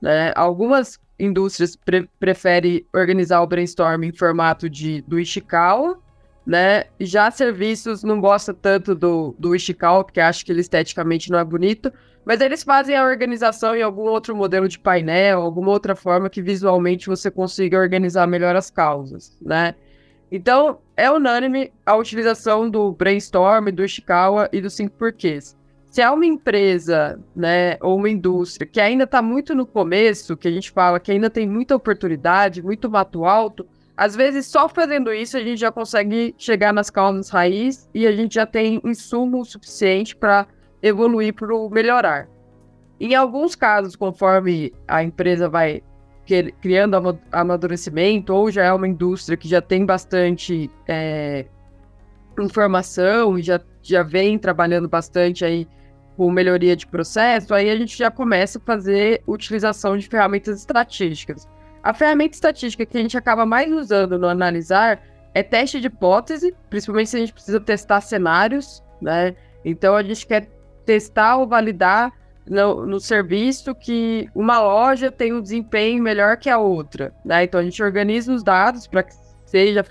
Né? 0.00 0.32
Algumas 0.36 1.00
indústrias 1.18 1.76
pre 1.76 2.08
preferem 2.18 2.86
organizar 2.92 3.40
o 3.40 3.46
brainstorm 3.46 4.04
em 4.04 4.12
formato 4.12 4.68
de, 4.68 5.02
do 5.02 5.18
Ishikawa, 5.18 5.98
né? 6.46 6.84
Já 7.00 7.30
serviços 7.30 8.02
não 8.02 8.20
gosta 8.20 8.52
tanto 8.52 8.94
do, 8.94 9.34
do 9.38 9.54
Ishikawa, 9.54 10.04
porque 10.04 10.20
acha 10.20 10.44
que 10.44 10.52
ele 10.52 10.60
esteticamente 10.60 11.30
não 11.30 11.38
é 11.38 11.44
bonito, 11.44 11.90
mas 12.24 12.40
eles 12.40 12.62
fazem 12.62 12.96
a 12.96 13.04
organização 13.04 13.74
em 13.74 13.82
algum 13.82 14.02
outro 14.02 14.36
modelo 14.36 14.68
de 14.68 14.78
painel, 14.78 15.40
alguma 15.40 15.70
outra 15.70 15.94
forma 15.94 16.28
que 16.28 16.42
visualmente 16.42 17.06
você 17.06 17.30
consiga 17.30 17.78
organizar 17.78 18.26
melhor 18.26 18.56
as 18.56 18.70
causas, 18.70 19.38
né? 19.40 19.74
Então, 20.30 20.78
é 20.96 21.10
unânime 21.10 21.72
a 21.84 21.96
utilização 21.96 22.70
do 22.70 22.92
brainstorm, 22.92 23.70
do 23.70 23.84
Ishikawa 23.84 24.48
e 24.52 24.60
dos 24.60 24.74
cinco 24.74 24.96
porquês. 24.96 25.56
Se 25.90 26.02
é 26.02 26.10
uma 26.10 26.26
empresa, 26.26 27.20
né, 27.36 27.76
ou 27.80 27.96
uma 27.96 28.10
indústria 28.10 28.66
que 28.66 28.80
ainda 28.80 29.04
está 29.04 29.22
muito 29.22 29.54
no 29.54 29.64
começo, 29.64 30.36
que 30.36 30.48
a 30.48 30.50
gente 30.50 30.70
fala 30.70 30.98
que 30.98 31.12
ainda 31.12 31.30
tem 31.30 31.48
muita 31.48 31.76
oportunidade, 31.76 32.62
muito 32.62 32.90
mato 32.90 33.24
alto, 33.24 33.66
às 33.96 34.16
vezes 34.16 34.46
só 34.46 34.68
fazendo 34.68 35.12
isso 35.12 35.36
a 35.36 35.40
gente 35.40 35.60
já 35.60 35.70
consegue 35.70 36.34
chegar 36.36 36.72
nas 36.72 36.90
causas 36.90 37.28
raiz 37.30 37.88
e 37.94 38.08
a 38.08 38.12
gente 38.12 38.34
já 38.34 38.44
tem 38.44 38.80
insumo 38.84 39.44
suficiente 39.44 40.16
para 40.16 40.48
evoluir 40.82 41.32
para 41.32 41.54
o 41.54 41.70
melhorar. 41.70 42.28
Em 42.98 43.14
alguns 43.14 43.54
casos, 43.54 43.94
conforme 43.94 44.72
a 44.86 45.02
empresa 45.02 45.48
vai 45.48 45.82
criando 46.60 47.18
amadurecimento, 47.30 48.34
ou 48.34 48.50
já 48.50 48.64
é 48.64 48.72
uma 48.72 48.88
indústria 48.88 49.36
que 49.36 49.48
já 49.48 49.60
tem 49.60 49.84
bastante 49.84 50.70
é, 50.88 51.46
informação 52.38 53.38
e 53.38 53.42
já, 53.42 53.60
já 53.82 54.02
vem 54.02 54.38
trabalhando 54.38 54.88
bastante 54.88 55.44
aí 55.44 55.68
com 56.16 56.30
melhoria 56.30 56.76
de 56.76 56.86
processo, 56.86 57.52
aí 57.52 57.68
a 57.68 57.76
gente 57.76 57.96
já 57.96 58.10
começa 58.10 58.58
a 58.58 58.60
fazer 58.60 59.22
utilização 59.26 59.96
de 59.96 60.06
ferramentas 60.06 60.60
estatísticas. 60.60 61.48
A 61.82 61.92
ferramenta 61.92 62.34
estatística 62.34 62.86
que 62.86 62.96
a 62.96 63.00
gente 63.00 63.18
acaba 63.18 63.44
mais 63.44 63.70
usando 63.72 64.18
no 64.18 64.28
analisar 64.28 65.02
é 65.34 65.42
teste 65.42 65.80
de 65.80 65.88
hipótese, 65.88 66.54
principalmente 66.70 67.10
se 67.10 67.16
a 67.16 67.20
gente 67.20 67.32
precisa 67.32 67.60
testar 67.60 68.00
cenários, 68.00 68.82
né? 69.02 69.34
Então 69.64 69.96
a 69.96 70.02
gente 70.02 70.26
quer 70.26 70.48
testar 70.86 71.36
ou 71.36 71.46
validar 71.48 72.12
no, 72.48 72.86
no, 72.86 73.00
serviço 73.00 73.74
que 73.74 74.28
uma 74.34 74.60
loja 74.60 75.10
tem 75.10 75.32
um 75.32 75.40
desempenho 75.40 76.02
melhor 76.02 76.36
que 76.36 76.50
a 76.50 76.58
outra. 76.58 77.14
Né? 77.24 77.44
Então 77.44 77.60
a 77.60 77.62
gente 77.62 77.82
organiza 77.82 78.32
os 78.32 78.42
dados 78.42 78.86
para 78.86 79.02
que 79.02 79.14
seja 79.46 79.84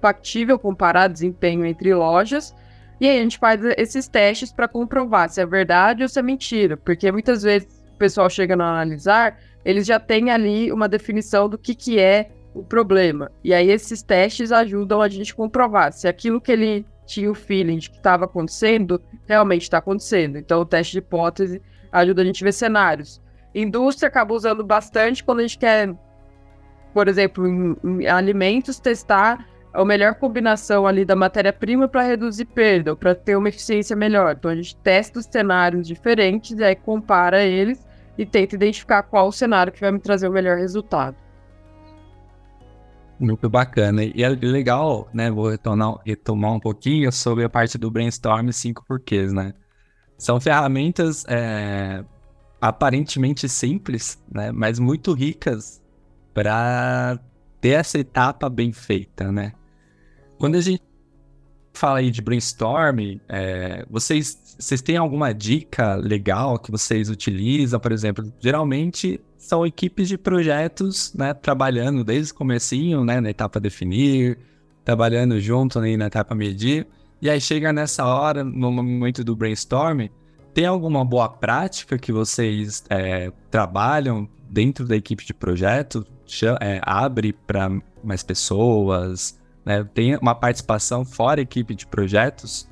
factível 0.00 0.58
comparar 0.58 1.08
desempenho 1.08 1.64
entre 1.64 1.94
lojas. 1.94 2.54
E 3.00 3.08
aí 3.08 3.18
a 3.18 3.22
gente 3.22 3.38
faz 3.38 3.60
esses 3.76 4.08
testes 4.08 4.52
para 4.52 4.68
comprovar 4.68 5.28
se 5.30 5.40
é 5.40 5.46
verdade 5.46 6.02
ou 6.02 6.08
se 6.08 6.18
é 6.18 6.22
mentira. 6.22 6.76
Porque 6.76 7.10
muitas 7.10 7.42
vezes 7.42 7.68
o 7.94 7.98
pessoal 7.98 8.28
chega 8.28 8.56
no 8.56 8.62
analisar, 8.62 9.38
eles 9.64 9.86
já 9.86 9.98
têm 9.98 10.30
ali 10.30 10.72
uma 10.72 10.88
definição 10.88 11.48
do 11.48 11.58
que, 11.58 11.74
que 11.74 11.98
é 11.98 12.30
o 12.54 12.62
problema. 12.62 13.30
E 13.44 13.54
aí 13.54 13.70
esses 13.70 14.02
testes 14.02 14.52
ajudam 14.52 15.00
a 15.00 15.08
gente 15.08 15.34
comprovar 15.34 15.92
se 15.92 16.08
aquilo 16.08 16.40
que 16.40 16.52
ele 16.52 16.86
tinha 17.06 17.30
o 17.30 17.34
feeling 17.34 17.78
de 17.78 17.90
que 17.90 17.96
estava 17.96 18.24
acontecendo 18.24 19.00
realmente 19.26 19.62
está 19.62 19.78
acontecendo. 19.78 20.38
Então 20.38 20.60
o 20.60 20.66
teste 20.66 20.92
de 20.92 20.98
hipótese 20.98 21.60
ajuda 21.92 22.22
a 22.22 22.24
gente 22.24 22.42
a 22.42 22.46
ver 22.46 22.52
cenários. 22.52 23.20
Indústria 23.54 24.08
acaba 24.08 24.34
usando 24.34 24.64
bastante 24.64 25.24
quando 25.24 25.40
a 25.40 25.42
gente 25.42 25.58
quer, 25.58 25.94
por 26.94 27.08
exemplo, 27.08 27.46
em, 27.46 27.76
em 27.84 28.06
alimentos, 28.06 28.78
testar 28.78 29.46
a 29.72 29.84
melhor 29.84 30.14
combinação 30.14 30.86
ali 30.86 31.04
da 31.04 31.14
matéria-prima 31.14 31.88
para 31.88 32.02
reduzir 32.02 32.44
perda, 32.46 32.96
para 32.96 33.14
ter 33.14 33.36
uma 33.36 33.48
eficiência 33.48 33.94
melhor. 33.94 34.36
Então 34.38 34.50
a 34.50 34.56
gente 34.56 34.76
testa 34.76 35.18
os 35.18 35.26
cenários 35.26 35.86
diferentes 35.86 36.58
e 36.58 36.64
aí 36.64 36.74
compara 36.74 37.42
eles 37.42 37.86
e 38.18 38.26
tenta 38.26 38.54
identificar 38.54 39.02
qual 39.02 39.28
o 39.28 39.32
cenário 39.32 39.72
que 39.72 39.80
vai 39.80 39.92
me 39.92 40.00
trazer 40.00 40.28
o 40.28 40.32
melhor 40.32 40.58
resultado. 40.58 41.16
Muito 43.18 43.50
bacana. 43.50 44.02
E 44.02 44.22
é 44.22 44.28
legal, 44.28 45.08
né? 45.12 45.30
Vou 45.30 45.50
retornar, 45.50 45.96
retomar 46.06 46.52
um 46.52 46.60
pouquinho 46.60 47.12
sobre 47.12 47.44
a 47.44 47.50
parte 47.50 47.76
do 47.76 47.90
brainstorm 47.90 48.50
5 48.50 48.84
porquês, 48.86 49.32
né? 49.32 49.52
São 50.20 50.38
ferramentas 50.38 51.24
é, 51.26 52.04
aparentemente 52.60 53.48
simples, 53.48 54.22
né? 54.30 54.52
Mas 54.52 54.78
muito 54.78 55.14
ricas 55.14 55.80
para 56.34 57.18
ter 57.58 57.70
essa 57.70 57.98
etapa 57.98 58.50
bem 58.50 58.70
feita, 58.70 59.32
né? 59.32 59.52
Quando 60.38 60.56
a 60.56 60.60
gente 60.60 60.82
fala 61.72 62.00
aí 62.00 62.10
de 62.10 62.20
brainstorm, 62.20 63.18
é, 63.26 63.86
vocês, 63.88 64.56
vocês 64.58 64.82
têm 64.82 64.98
alguma 64.98 65.32
dica 65.32 65.94
legal 65.94 66.58
que 66.58 66.70
vocês 66.70 67.08
utilizam? 67.08 67.80
Por 67.80 67.90
exemplo, 67.90 68.30
geralmente 68.38 69.18
são 69.38 69.64
equipes 69.64 70.06
de 70.06 70.18
projetos, 70.18 71.14
né? 71.14 71.32
Trabalhando 71.32 72.04
desde 72.04 72.32
o 72.32 72.34
comecinho, 72.34 73.06
né? 73.06 73.22
Na 73.22 73.30
etapa 73.30 73.58
definir, 73.58 74.38
trabalhando 74.84 75.40
junto 75.40 75.80
né, 75.80 75.96
na 75.96 76.08
etapa 76.08 76.34
medir. 76.34 76.86
E 77.22 77.28
aí 77.28 77.40
chega 77.40 77.70
nessa 77.70 78.06
hora, 78.06 78.42
no 78.42 78.72
momento 78.72 79.22
do 79.22 79.36
brainstorm, 79.36 80.06
tem 80.54 80.64
alguma 80.64 81.04
boa 81.04 81.28
prática 81.28 81.98
que 81.98 82.10
vocês 82.10 82.82
é, 82.88 83.30
trabalham 83.50 84.26
dentro 84.48 84.86
da 84.86 84.96
equipe 84.96 85.24
de 85.24 85.34
projeto? 85.34 86.06
É, 86.60 86.80
abre 86.82 87.32
para 87.32 87.70
mais 88.02 88.22
pessoas? 88.22 89.38
Né? 89.66 89.86
Tem 89.92 90.16
uma 90.16 90.34
participação 90.34 91.04
fora 91.04 91.42
equipe 91.42 91.74
de 91.74 91.86
projetos? 91.86 92.68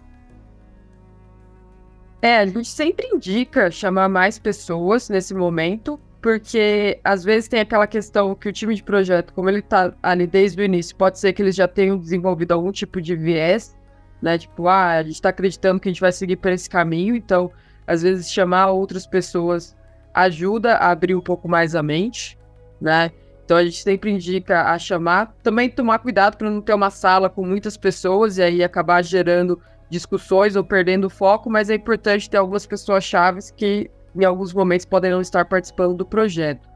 É, 2.23 2.39
a 2.39 2.47
gente 2.47 2.69
sempre 2.69 3.07
indica 3.07 3.71
chamar 3.71 4.09
mais 4.09 4.39
pessoas 4.39 5.11
nesse 5.11 5.35
momento, 5.35 6.01
porque 6.23 6.99
às 7.05 7.23
vezes 7.23 7.49
tem 7.49 7.61
aquela 7.61 7.87
questão 7.87 8.35
que 8.35 8.49
o 8.49 8.53
time 8.53 8.75
de 8.75 8.83
projeto, 8.83 9.33
como 9.35 9.49
ele 9.51 9.61
está 9.61 9.95
ali 10.03 10.27
desde 10.27 10.61
o 10.61 10.65
início, 10.65 10.97
pode 10.97 11.19
ser 11.19 11.35
que 11.35 11.43
eles 11.43 11.55
já 11.55 11.69
tenham 11.69 11.99
desenvolvido 11.99 12.53
algum 12.53 12.73
tipo 12.73 13.01
de 13.01 13.15
viés 13.15 13.78
né? 14.21 14.39
Tipo, 14.39 14.69
ah, 14.69 14.93
a 14.93 15.03
gente 15.03 15.15
está 15.15 15.29
acreditando 15.29 15.81
que 15.81 15.89
a 15.89 15.93
gente 15.93 16.01
vai 16.01 16.13
seguir 16.13 16.37
por 16.37 16.53
esse 16.53 16.69
caminho, 16.69 17.15
então, 17.15 17.51
às 17.87 18.03
vezes, 18.03 18.31
chamar 18.31 18.69
outras 18.71 19.07
pessoas 19.07 19.77
ajuda 20.15 20.75
a 20.75 20.91
abrir 20.91 21.15
um 21.15 21.21
pouco 21.21 21.49
mais 21.49 21.75
a 21.75 21.83
mente, 21.83 22.39
né? 22.81 23.13
Então 23.45 23.57
a 23.57 23.65
gente 23.65 23.83
sempre 23.83 24.11
indica 24.11 24.71
a 24.71 24.79
chamar. 24.79 25.35
Também 25.43 25.71
tomar 25.71 26.01
cuidado 26.01 26.37
para 26.37 26.51
não 26.51 26.61
ter 26.61 26.75
uma 26.75 26.91
sala 26.91 27.31
com 27.31 27.43
muitas 27.47 27.79
pessoas 27.79 28.37
e 28.37 28.43
aí 28.43 28.63
acabar 28.63 29.03
gerando 29.03 29.59
discussões 29.89 30.55
ou 30.55 30.63
perdendo 30.63 31.09
foco, 31.09 31.49
mas 31.49 31.71
é 31.71 31.75
importante 31.77 32.29
ter 32.29 32.37
algumas 32.37 32.67
pessoas 32.67 33.05
chaves 33.05 33.51
que 33.51 33.91
em 34.15 34.23
alguns 34.23 34.53
momentos 34.53 34.85
podem 34.85 35.11
não 35.11 35.23
estar 35.23 35.47
participando 35.47 35.97
do 35.97 36.05
projeto. 36.05 36.69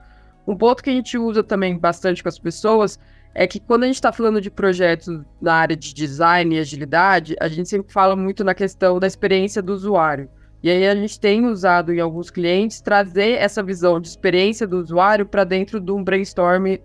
Um 0.46 0.56
ponto 0.56 0.82
que 0.82 0.88
a 0.88 0.94
gente 0.94 1.18
usa 1.18 1.42
também 1.42 1.76
bastante 1.76 2.22
com 2.22 2.28
as 2.28 2.38
pessoas 2.38 2.99
é 3.34 3.46
que 3.46 3.58
quando 3.58 3.84
a 3.84 3.86
gente 3.86 3.96
está 3.96 4.12
falando 4.12 4.40
de 4.40 4.50
projetos 4.50 5.20
na 5.40 5.54
área 5.54 5.76
de 5.76 5.94
design 5.94 6.54
e 6.54 6.58
agilidade, 6.58 7.34
a 7.40 7.48
gente 7.48 7.68
sempre 7.68 7.92
fala 7.92 8.14
muito 8.14 8.44
na 8.44 8.54
questão 8.54 8.98
da 9.00 9.06
experiência 9.06 9.62
do 9.62 9.72
usuário. 9.72 10.28
E 10.62 10.70
aí 10.70 10.86
a 10.86 10.94
gente 10.94 11.18
tem 11.18 11.44
usado 11.46 11.92
em 11.92 11.98
alguns 11.98 12.30
clientes 12.30 12.80
trazer 12.80 13.32
essa 13.32 13.62
visão 13.62 14.00
de 14.00 14.06
experiência 14.06 14.64
do 14.64 14.78
usuário 14.78 15.26
para 15.26 15.42
dentro 15.42 15.80
de 15.80 15.90
um 15.90 16.04
brainstorm 16.04 16.76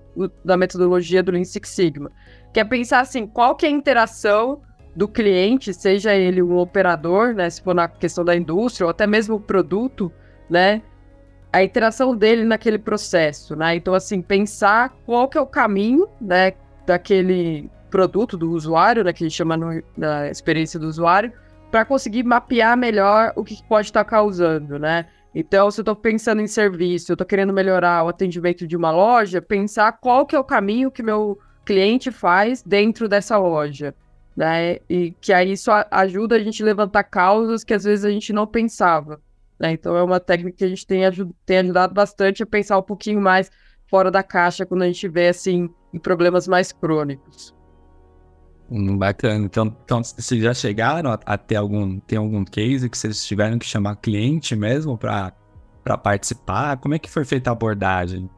da 0.43 0.57
metodologia 0.57 1.21
do 1.21 1.31
Lean 1.31 1.43
Six 1.43 1.69
Sigma. 1.69 2.11
Que 2.51 2.59
é 2.59 2.63
pensar 2.63 3.01
assim, 3.01 3.27
qual 3.27 3.55
que 3.55 3.67
é 3.67 3.69
a 3.69 3.71
interação 3.71 4.61
do 4.95 5.07
cliente, 5.07 5.75
seja 5.75 6.15
ele 6.15 6.41
um 6.41 6.57
operador, 6.57 7.35
né, 7.35 7.47
se 7.51 7.61
for 7.61 7.75
na 7.75 7.87
questão 7.87 8.25
da 8.25 8.35
indústria, 8.35 8.87
ou 8.87 8.89
até 8.89 9.05
mesmo 9.05 9.35
o 9.35 9.39
produto, 9.39 10.11
né, 10.49 10.81
a 11.57 11.63
interação 11.63 12.15
dele 12.15 12.43
naquele 12.43 12.77
processo, 12.77 13.55
né? 13.55 13.75
Então, 13.75 13.93
assim, 13.93 14.21
pensar 14.21 14.95
qual 15.05 15.27
que 15.27 15.37
é 15.37 15.41
o 15.41 15.47
caminho, 15.47 16.07
né, 16.21 16.53
daquele 16.85 17.69
produto 17.89 18.37
do 18.37 18.51
usuário, 18.51 19.03
né, 19.03 19.11
que 19.11 19.23
a 19.23 19.27
gente 19.27 19.35
chama 19.35 19.57
no, 19.57 19.81
na 19.95 20.29
experiência 20.29 20.79
do 20.79 20.87
usuário, 20.87 21.31
para 21.71 21.83
conseguir 21.83 22.23
mapear 22.23 22.77
melhor 22.77 23.33
o 23.35 23.43
que 23.43 23.61
pode 23.63 23.87
estar 23.87 24.03
tá 24.03 24.09
causando, 24.09 24.77
né? 24.77 25.07
Então, 25.33 25.69
se 25.69 25.79
eu 25.79 25.83
estou 25.83 25.95
pensando 25.95 26.41
em 26.41 26.47
serviço, 26.47 27.11
eu 27.11 27.15
estou 27.15 27.27
querendo 27.27 27.53
melhorar 27.53 28.03
o 28.03 28.07
atendimento 28.07 28.65
de 28.65 28.75
uma 28.75 28.91
loja, 28.91 29.41
pensar 29.41 29.91
qual 29.93 30.25
que 30.25 30.35
é 30.35 30.39
o 30.39 30.43
caminho 30.43 30.91
que 30.91 31.03
meu 31.03 31.39
cliente 31.65 32.11
faz 32.11 32.63
dentro 32.63 33.09
dessa 33.09 33.37
loja, 33.37 33.93
né? 34.35 34.77
E 34.89 35.13
que 35.19 35.33
aí 35.33 35.51
isso 35.51 35.69
ajuda 35.91 36.35
a 36.35 36.39
gente 36.39 36.63
levantar 36.63 37.03
causas 37.03 37.63
que 37.63 37.73
às 37.73 37.83
vezes 37.83 38.05
a 38.05 38.09
gente 38.09 38.31
não 38.31 38.47
pensava. 38.47 39.19
Né? 39.59 39.71
Então 39.71 39.95
é 39.95 40.03
uma 40.03 40.19
técnica 40.19 40.57
que 40.57 40.63
a 40.63 40.69
gente 40.69 40.85
tem, 40.85 41.05
ajud 41.05 41.31
tem 41.45 41.59
ajudado 41.59 41.93
bastante 41.93 42.43
a 42.43 42.45
pensar 42.45 42.77
um 42.77 42.83
pouquinho 42.83 43.21
mais 43.21 43.49
fora 43.87 44.11
da 44.11 44.21
caixa 44.21 44.65
quando 44.65 44.83
a 44.83 44.87
gente 44.87 45.07
vê 45.07 45.29
assim 45.29 45.69
em 45.93 45.99
problemas 45.99 46.47
mais 46.47 46.71
crônicos. 46.71 47.55
Hum, 48.69 48.97
bacana. 48.97 49.45
Então, 49.45 49.75
então, 49.83 50.03
vocês 50.03 50.43
já 50.43 50.53
chegaram 50.53 51.11
a, 51.11 51.19
a, 51.25 51.37
ter 51.37 51.55
algum, 51.55 51.99
tem 52.01 52.17
algum 52.17 52.43
case 52.43 52.89
que 52.89 52.97
vocês 52.97 53.25
tiveram 53.25 53.57
que 53.57 53.65
chamar 53.65 53.95
cliente 53.95 54.55
mesmo 54.55 54.97
para 54.97 55.31
participar? 56.03 56.77
Como 56.77 56.93
é 56.93 56.99
que 56.99 57.09
foi 57.09 57.23
feita 57.23 57.49
a 57.49 57.53
abordagem? 57.53 58.29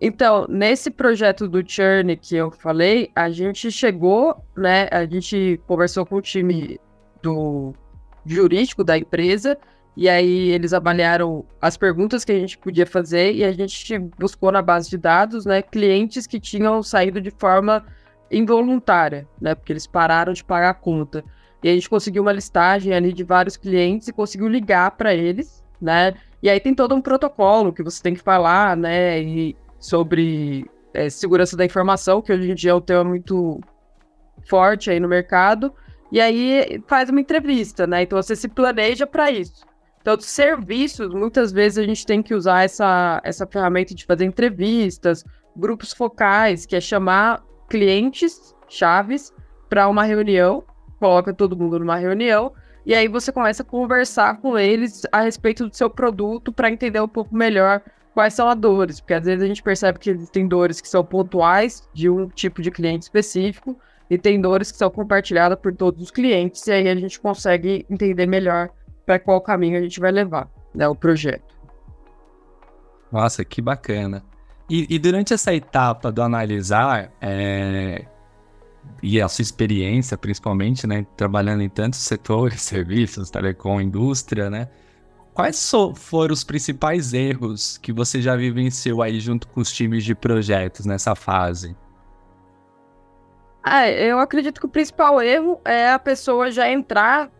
Então, 0.00 0.46
nesse 0.48 0.90
projeto 0.90 1.46
do 1.46 1.62
Churn 1.64 2.16
que 2.16 2.34
eu 2.34 2.50
falei, 2.50 3.10
a 3.14 3.30
gente 3.30 3.70
chegou, 3.70 4.42
né? 4.56 4.88
A 4.90 5.04
gente 5.04 5.60
conversou 5.66 6.06
com 6.06 6.16
o 6.16 6.22
time 6.22 6.80
do 7.22 7.74
jurídico 8.24 8.84
da 8.84 8.96
empresa 8.96 9.58
e 9.96 10.08
aí 10.08 10.50
eles 10.50 10.72
avaliaram 10.72 11.44
as 11.60 11.76
perguntas 11.76 12.24
que 12.24 12.32
a 12.32 12.38
gente 12.38 12.56
podia 12.56 12.86
fazer 12.86 13.34
e 13.34 13.44
a 13.44 13.52
gente 13.52 13.98
buscou 14.18 14.52
na 14.52 14.62
base 14.62 14.88
de 14.88 14.96
dados, 14.96 15.44
né, 15.44 15.62
clientes 15.62 16.26
que 16.26 16.38
tinham 16.38 16.82
saído 16.82 17.20
de 17.20 17.30
forma 17.30 17.84
involuntária, 18.30 19.26
né, 19.40 19.54
porque 19.54 19.72
eles 19.72 19.86
pararam 19.86 20.32
de 20.32 20.44
pagar 20.44 20.70
a 20.70 20.74
conta. 20.74 21.24
E 21.62 21.68
a 21.68 21.74
gente 21.74 21.90
conseguiu 21.90 22.22
uma 22.22 22.32
listagem 22.32 22.94
ali 22.94 23.12
de 23.12 23.24
vários 23.24 23.56
clientes 23.56 24.08
e 24.08 24.12
conseguiu 24.12 24.48
ligar 24.48 24.92
para 24.92 25.12
eles, 25.12 25.62
né? 25.78 26.14
E 26.42 26.48
aí 26.48 26.58
tem 26.58 26.74
todo 26.74 26.94
um 26.94 27.02
protocolo 27.02 27.70
que 27.70 27.82
você 27.82 28.02
tem 28.02 28.14
que 28.14 28.22
falar, 28.22 28.74
né, 28.74 29.20
e 29.20 29.56
sobre 29.78 30.64
é, 30.94 31.10
segurança 31.10 31.56
da 31.56 31.64
informação, 31.64 32.22
que 32.22 32.32
hoje 32.32 32.50
em 32.50 32.54
dia 32.54 32.70
é 32.70 32.74
um 32.74 32.80
tema 32.80 33.04
muito 33.04 33.60
forte 34.48 34.90
aí 34.90 34.98
no 34.98 35.08
mercado. 35.08 35.74
E 36.10 36.20
aí 36.20 36.82
faz 36.86 37.08
uma 37.08 37.20
entrevista, 37.20 37.86
né? 37.86 38.02
Então 38.02 38.20
você 38.20 38.34
se 38.34 38.48
planeja 38.48 39.06
para 39.06 39.30
isso. 39.30 39.64
Então, 40.00 40.18
serviços, 40.18 41.12
muitas 41.12 41.52
vezes 41.52 41.78
a 41.78 41.82
gente 41.82 42.06
tem 42.06 42.22
que 42.22 42.34
usar 42.34 42.62
essa, 42.64 43.20
essa 43.22 43.46
ferramenta 43.46 43.94
de 43.94 44.06
fazer 44.06 44.24
entrevistas, 44.24 45.24
grupos 45.54 45.92
focais, 45.92 46.64
que 46.64 46.74
é 46.74 46.80
chamar 46.80 47.44
clientes 47.68 48.54
chaves 48.66 49.32
para 49.68 49.88
uma 49.88 50.04
reunião, 50.04 50.64
coloca 50.98 51.34
todo 51.34 51.56
mundo 51.56 51.78
numa 51.78 51.96
reunião, 51.96 52.52
e 52.86 52.94
aí 52.94 53.08
você 53.08 53.30
começa 53.30 53.62
a 53.62 53.66
conversar 53.66 54.40
com 54.40 54.58
eles 54.58 55.02
a 55.12 55.20
respeito 55.20 55.68
do 55.68 55.76
seu 55.76 55.90
produto 55.90 56.50
para 56.50 56.70
entender 56.70 57.00
um 57.00 57.08
pouco 57.08 57.34
melhor 57.36 57.82
quais 58.14 58.32
são 58.32 58.48
as 58.48 58.56
dores, 58.56 59.00
porque 59.00 59.14
às 59.14 59.24
vezes 59.24 59.42
a 59.42 59.46
gente 59.46 59.62
percebe 59.62 59.98
que 59.98 60.10
existem 60.10 60.48
dores 60.48 60.80
que 60.80 60.88
são 60.88 61.04
pontuais 61.04 61.86
de 61.92 62.08
um 62.08 62.26
tipo 62.26 62.62
de 62.62 62.70
cliente 62.70 63.04
específico 63.04 63.78
e 64.10 64.18
tem 64.18 64.40
dores 64.40 64.72
que 64.72 64.76
são 64.76 64.90
compartilhadas 64.90 65.56
por 65.58 65.72
todos 65.72 66.02
os 66.02 66.10
clientes, 66.10 66.66
e 66.66 66.72
aí 66.72 66.88
a 66.88 66.96
gente 66.96 67.20
consegue 67.20 67.86
entender 67.88 68.26
melhor 68.26 68.68
para 69.06 69.20
qual 69.20 69.40
caminho 69.40 69.78
a 69.78 69.80
gente 69.80 70.00
vai 70.00 70.10
levar 70.10 70.50
né, 70.74 70.88
o 70.88 70.96
projeto. 70.96 71.54
Nossa, 73.12 73.44
que 73.44 73.62
bacana. 73.62 74.24
E, 74.68 74.86
e 74.90 74.98
durante 74.98 75.32
essa 75.32 75.54
etapa 75.54 76.10
do 76.10 76.22
analisar, 76.22 77.12
é, 77.20 78.04
e 79.00 79.20
a 79.20 79.28
sua 79.28 79.42
experiência, 79.42 80.18
principalmente, 80.18 80.86
né, 80.86 81.06
trabalhando 81.16 81.62
em 81.62 81.68
tantos 81.68 82.00
setores, 82.00 82.62
serviços, 82.62 83.30
telecom, 83.30 83.80
indústria, 83.80 84.50
né, 84.50 84.68
quais 85.32 85.70
foram 85.94 86.32
os 86.32 86.42
principais 86.42 87.12
erros 87.12 87.78
que 87.78 87.92
você 87.92 88.20
já 88.20 88.34
vivenciou 88.34 89.02
aí 89.02 89.20
junto 89.20 89.46
com 89.48 89.60
os 89.60 89.72
times 89.72 90.04
de 90.04 90.14
projetos 90.16 90.84
nessa 90.84 91.14
fase? 91.14 91.76
Ah, 93.62 93.88
eu 93.90 94.18
acredito 94.18 94.60
que 94.60 94.66
o 94.66 94.70
principal 94.70 95.20
erro 95.20 95.60
é 95.64 95.90
a 95.90 95.98
pessoa 95.98 96.50
já 96.50 96.70
entrar 96.70 97.30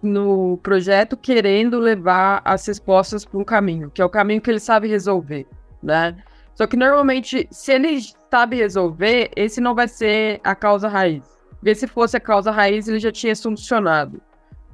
no 0.00 0.58
projeto 0.62 1.16
querendo 1.16 1.78
levar 1.78 2.42
as 2.44 2.66
respostas 2.66 3.24
para 3.24 3.38
um 3.38 3.44
caminho, 3.44 3.90
que 3.90 4.00
é 4.00 4.04
o 4.04 4.08
caminho 4.08 4.40
que 4.40 4.50
ele 4.50 4.60
sabe 4.60 4.86
resolver, 4.86 5.46
né? 5.82 6.16
Só 6.54 6.66
que 6.66 6.76
normalmente, 6.76 7.48
se 7.50 7.72
ele 7.72 8.00
sabe 8.30 8.56
resolver, 8.56 9.30
esse 9.34 9.60
não 9.60 9.74
vai 9.74 9.88
ser 9.88 10.40
a 10.44 10.54
causa 10.54 10.88
raiz. 10.88 11.24
Porque 11.50 11.74
se 11.74 11.86
fosse 11.86 12.16
a 12.16 12.20
causa 12.20 12.50
raiz, 12.50 12.86
ele 12.86 13.00
já 13.00 13.10
tinha 13.10 13.34
solucionado, 13.34 14.20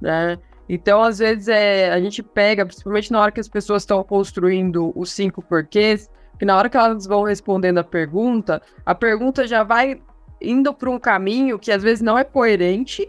né? 0.00 0.36
Então, 0.68 1.02
às 1.02 1.18
vezes, 1.18 1.48
é, 1.48 1.92
a 1.92 2.00
gente 2.00 2.22
pega, 2.22 2.66
principalmente 2.66 3.10
na 3.10 3.20
hora 3.20 3.32
que 3.32 3.40
as 3.40 3.48
pessoas 3.48 3.82
estão 3.82 4.02
construindo 4.04 4.92
os 4.94 5.10
cinco 5.10 5.42
porquês, 5.42 6.10
que 6.38 6.44
na 6.44 6.56
hora 6.56 6.68
que 6.68 6.76
elas 6.76 7.06
vão 7.06 7.22
respondendo 7.22 7.78
a 7.78 7.84
pergunta, 7.84 8.60
a 8.84 8.94
pergunta 8.94 9.46
já 9.46 9.62
vai 9.62 10.00
indo 10.40 10.72
para 10.72 10.90
um 10.90 10.98
caminho 10.98 11.58
que 11.58 11.70
às 11.70 11.82
vezes 11.82 12.02
não 12.02 12.18
é 12.18 12.24
coerente 12.24 13.08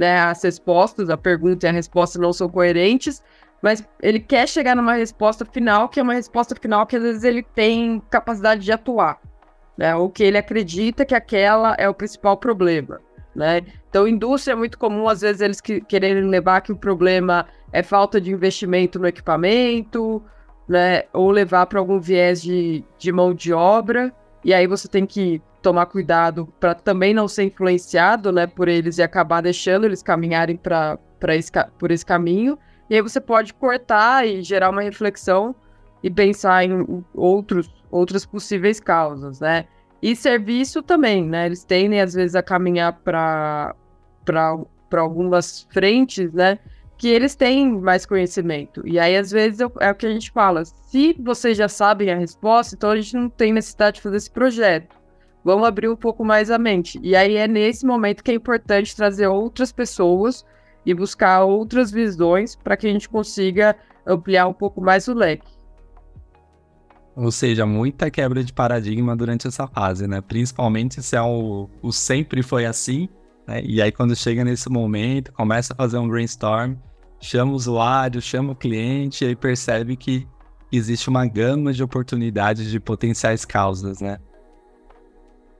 né, 0.00 0.18
as 0.18 0.42
respostas, 0.42 1.10
a 1.10 1.16
pergunta 1.16 1.66
e 1.66 1.68
a 1.68 1.72
resposta 1.72 2.18
não 2.18 2.32
são 2.32 2.48
coerentes, 2.48 3.22
mas 3.62 3.86
ele 4.02 4.18
quer 4.18 4.48
chegar 4.48 4.74
numa 4.74 4.94
resposta 4.94 5.44
final, 5.44 5.90
que 5.90 6.00
é 6.00 6.02
uma 6.02 6.14
resposta 6.14 6.54
final 6.56 6.86
que 6.86 6.96
às 6.96 7.02
vezes 7.02 7.22
ele 7.22 7.42
tem 7.42 8.00
capacidade 8.10 8.62
de 8.62 8.72
atuar, 8.72 9.20
né, 9.76 9.94
ou 9.94 10.08
que 10.08 10.22
ele 10.22 10.38
acredita 10.38 11.04
que 11.04 11.14
aquela 11.14 11.74
é 11.78 11.86
o 11.86 11.92
principal 11.92 12.38
problema, 12.38 12.98
né. 13.34 13.60
Então, 13.90 14.08
indústria 14.08 14.54
é 14.54 14.56
muito 14.56 14.78
comum, 14.78 15.06
às 15.06 15.20
vezes, 15.20 15.42
eles 15.42 15.60
que, 15.60 15.82
quererem 15.82 16.24
levar 16.24 16.62
que 16.62 16.72
o 16.72 16.76
problema 16.76 17.46
é 17.70 17.82
falta 17.82 18.18
de 18.18 18.32
investimento 18.32 18.98
no 18.98 19.06
equipamento, 19.06 20.22
né, 20.66 21.02
ou 21.12 21.30
levar 21.30 21.66
para 21.66 21.78
algum 21.78 22.00
viés 22.00 22.40
de, 22.40 22.82
de 22.96 23.12
mão 23.12 23.34
de 23.34 23.52
obra, 23.52 24.10
e 24.42 24.54
aí 24.54 24.66
você 24.66 24.88
tem 24.88 25.04
que 25.04 25.42
tomar 25.62 25.86
cuidado 25.86 26.46
para 26.58 26.74
também 26.74 27.12
não 27.12 27.28
ser 27.28 27.44
influenciado, 27.44 28.32
né, 28.32 28.46
por 28.46 28.68
eles 28.68 28.98
e 28.98 29.02
acabar 29.02 29.40
deixando 29.40 29.84
eles 29.84 30.02
caminharem 30.02 30.56
para 30.56 30.98
esse, 31.28 31.50
por 31.78 31.90
esse 31.90 32.04
caminho. 32.04 32.58
E 32.88 32.94
aí 32.94 33.02
você 33.02 33.20
pode 33.20 33.54
cortar 33.54 34.26
e 34.26 34.42
gerar 34.42 34.70
uma 34.70 34.82
reflexão 34.82 35.54
e 36.02 36.10
pensar 36.10 36.64
em 36.64 37.04
outros, 37.14 37.72
outras 37.90 38.26
possíveis 38.26 38.80
causas, 38.80 39.40
né? 39.40 39.66
E 40.02 40.16
serviço 40.16 40.82
também, 40.82 41.24
né? 41.24 41.46
Eles 41.46 41.62
tendem 41.62 42.00
às 42.00 42.14
vezes 42.14 42.34
a 42.34 42.42
caminhar 42.42 42.98
para 43.04 43.74
algumas 44.96 45.68
frentes, 45.70 46.32
né? 46.32 46.58
Que 46.96 47.08
eles 47.08 47.34
têm 47.34 47.70
mais 47.70 48.04
conhecimento. 48.06 48.82
E 48.86 48.98
aí, 48.98 49.16
às 49.16 49.30
vezes, 49.30 49.60
é 49.60 49.90
o 49.90 49.94
que 49.94 50.06
a 50.06 50.12
gente 50.12 50.30
fala: 50.30 50.64
se 50.64 51.14
vocês 51.20 51.56
já 51.56 51.68
sabem 51.68 52.10
a 52.10 52.16
resposta, 52.16 52.74
então 52.74 52.90
a 52.90 52.96
gente 52.96 53.14
não 53.14 53.28
tem 53.28 53.52
necessidade 53.52 53.96
de 53.96 54.02
fazer 54.02 54.16
esse 54.16 54.30
projeto. 54.30 54.99
Vamos 55.44 55.66
abrir 55.66 55.88
um 55.88 55.96
pouco 55.96 56.24
mais 56.24 56.50
a 56.50 56.58
mente. 56.58 56.98
E 57.02 57.16
aí 57.16 57.36
é 57.36 57.48
nesse 57.48 57.86
momento 57.86 58.22
que 58.22 58.30
é 58.30 58.34
importante 58.34 58.94
trazer 58.94 59.26
outras 59.26 59.72
pessoas 59.72 60.44
e 60.84 60.94
buscar 60.94 61.44
outras 61.44 61.90
visões 61.90 62.56
para 62.56 62.76
que 62.76 62.86
a 62.86 62.92
gente 62.92 63.08
consiga 63.08 63.76
ampliar 64.06 64.46
um 64.46 64.52
pouco 64.52 64.80
mais 64.80 65.08
o 65.08 65.14
leque. 65.14 65.48
Ou 67.16 67.30
seja, 67.30 67.66
muita 67.66 68.10
quebra 68.10 68.42
de 68.42 68.52
paradigma 68.52 69.16
durante 69.16 69.46
essa 69.46 69.66
fase, 69.66 70.06
né? 70.06 70.20
Principalmente 70.20 71.02
se 71.02 71.16
é 71.16 71.22
o, 71.22 71.68
o 71.82 71.92
sempre 71.92 72.42
foi 72.42 72.64
assim, 72.64 73.08
né? 73.46 73.62
E 73.64 73.82
aí 73.82 73.90
quando 73.90 74.14
chega 74.14 74.44
nesse 74.44 74.70
momento, 74.70 75.32
começa 75.32 75.72
a 75.72 75.76
fazer 75.76 75.98
um 75.98 76.08
brainstorm, 76.08 76.74
chama 77.20 77.52
o 77.52 77.54
usuário, 77.54 78.22
chama 78.22 78.52
o 78.52 78.56
cliente 78.56 79.24
e 79.24 79.28
aí 79.28 79.36
percebe 79.36 79.96
que 79.96 80.26
existe 80.72 81.08
uma 81.08 81.26
gama 81.26 81.72
de 81.72 81.82
oportunidades 81.82 82.70
de 82.70 82.78
potenciais 82.78 83.44
causas, 83.44 84.00
né? 84.00 84.18